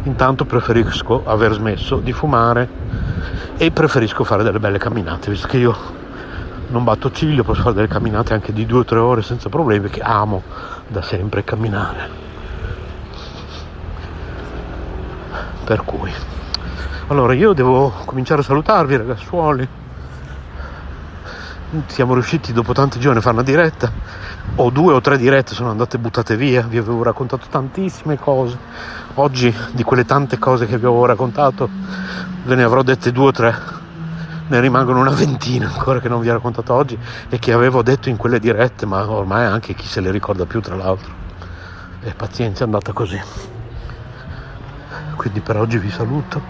intanto 0.04 0.45
preferisco 0.45 1.23
aver 1.25 1.54
smesso 1.54 1.97
di 1.97 2.12
fumare 2.12 2.67
e 3.58 3.71
preferisco 3.71 4.23
fare 4.23 4.43
delle 4.43 4.60
belle 4.60 4.78
camminate, 4.78 5.32
visto 5.32 5.47
che 5.47 5.58
io 5.58 5.75
non 6.67 6.84
batto 6.84 7.12
ciglio, 7.12 7.43
posso 7.43 7.62
fare 7.62 7.75
delle 7.75 7.88
camminate 7.88 8.34
anche 8.34 8.51
di 8.51 8.65
due 8.65 8.80
o 8.80 8.86
tre 8.86 8.99
ore 8.99 9.21
senza 9.21 9.49
problemi, 9.49 9.89
che 9.89 10.01
amo 10.01 10.43
da 10.88 11.01
sempre 11.01 11.43
camminare. 11.43 12.23
Per 15.63 15.84
cui, 15.84 16.12
allora 17.08 17.34
io 17.34 17.54
devo 17.54 17.91
cominciare 18.06 18.41
a 18.41 18.43
salutarvi 18.43 18.97
ragazzuoli. 18.97 19.67
Siamo 21.88 22.13
riusciti 22.13 22.53
dopo 22.53 22.71
tanti 22.71 22.99
giorni 22.99 23.17
a 23.17 23.21
fare 23.21 23.35
una 23.35 23.43
diretta, 23.43 23.91
o 24.55 24.69
due 24.69 24.93
o 24.93 25.01
tre 25.01 25.17
dirette 25.17 25.53
sono 25.53 25.71
andate 25.71 25.97
buttate 25.97 26.38
via, 26.38 26.61
vi 26.61 26.77
avevo 26.77 27.03
raccontato 27.03 27.47
tantissime 27.49 28.17
cose. 28.17 28.57
Oggi 29.15 29.53
di 29.71 29.83
quelle 29.83 30.05
tante 30.05 30.38
cose 30.38 30.65
che 30.65 30.77
vi 30.77 30.85
avevo 30.85 31.05
raccontato 31.05 31.69
ve 32.43 32.55
ne 32.55 32.63
avrò 32.63 32.81
dette 32.81 33.11
due 33.11 33.27
o 33.27 33.31
tre, 33.31 33.55
ne 34.47 34.59
rimangono 34.61 34.99
una 34.99 35.11
ventina 35.11 35.67
ancora 35.67 35.99
che 35.99 36.07
non 36.07 36.21
vi 36.21 36.29
ho 36.29 36.33
raccontato 36.33 36.73
oggi 36.73 36.97
e 37.27 37.39
che 37.39 37.51
avevo 37.51 37.81
detto 37.81 38.07
in 38.07 38.15
quelle 38.15 38.39
dirette, 38.39 38.85
ma 38.85 39.09
ormai 39.09 39.45
anche 39.45 39.73
chi 39.73 39.85
se 39.85 39.99
le 39.99 40.11
ricorda 40.11 40.45
più 40.45 40.61
tra 40.61 40.75
l'altro. 40.75 41.13
E 42.01 42.13
pazienza 42.13 42.61
è 42.61 42.65
andata 42.65 42.93
così. 42.93 43.21
Quindi 45.15 45.41
per 45.41 45.57
oggi 45.57 45.77
vi 45.77 45.89
saluto 45.89 46.41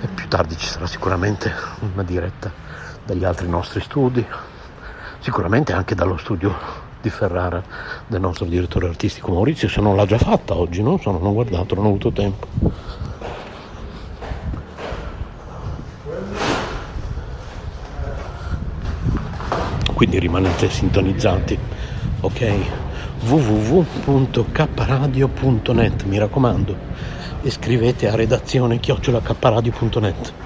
e 0.00 0.06
più 0.06 0.28
tardi 0.28 0.56
ci 0.56 0.66
sarà 0.66 0.86
sicuramente 0.86 1.52
una 1.92 2.02
diretta 2.04 2.65
dagli 3.06 3.24
altri 3.24 3.48
nostri 3.48 3.80
studi, 3.80 4.22
sicuramente 5.20 5.72
anche 5.72 5.94
dallo 5.94 6.18
studio 6.18 6.52
di 7.00 7.08
Ferrara 7.08 7.62
del 8.06 8.20
nostro 8.20 8.44
direttore 8.46 8.88
artistico 8.88 9.32
Maurizio, 9.32 9.68
se 9.68 9.80
non 9.80 9.94
l'ha 9.94 10.06
già 10.06 10.18
fatta 10.18 10.56
oggi, 10.56 10.82
non 10.82 10.98
so, 11.00 11.12
non 11.12 11.24
ho 11.24 11.32
guardato, 11.32 11.76
non 11.76 11.84
ho 11.84 11.88
avuto 11.88 12.10
tempo. 12.10 12.48
Quindi 19.94 20.18
rimanete 20.18 20.68
sintonizzati, 20.68 21.56
ok? 22.20 22.84
www.kradio.net, 23.20 26.02
mi 26.04 26.18
raccomando 26.18 26.76
e 27.42 27.50
scrivete 27.50 28.08
a 28.08 28.14
redazione 28.14 28.78
chiocciolacaparadio.net. 28.78 30.45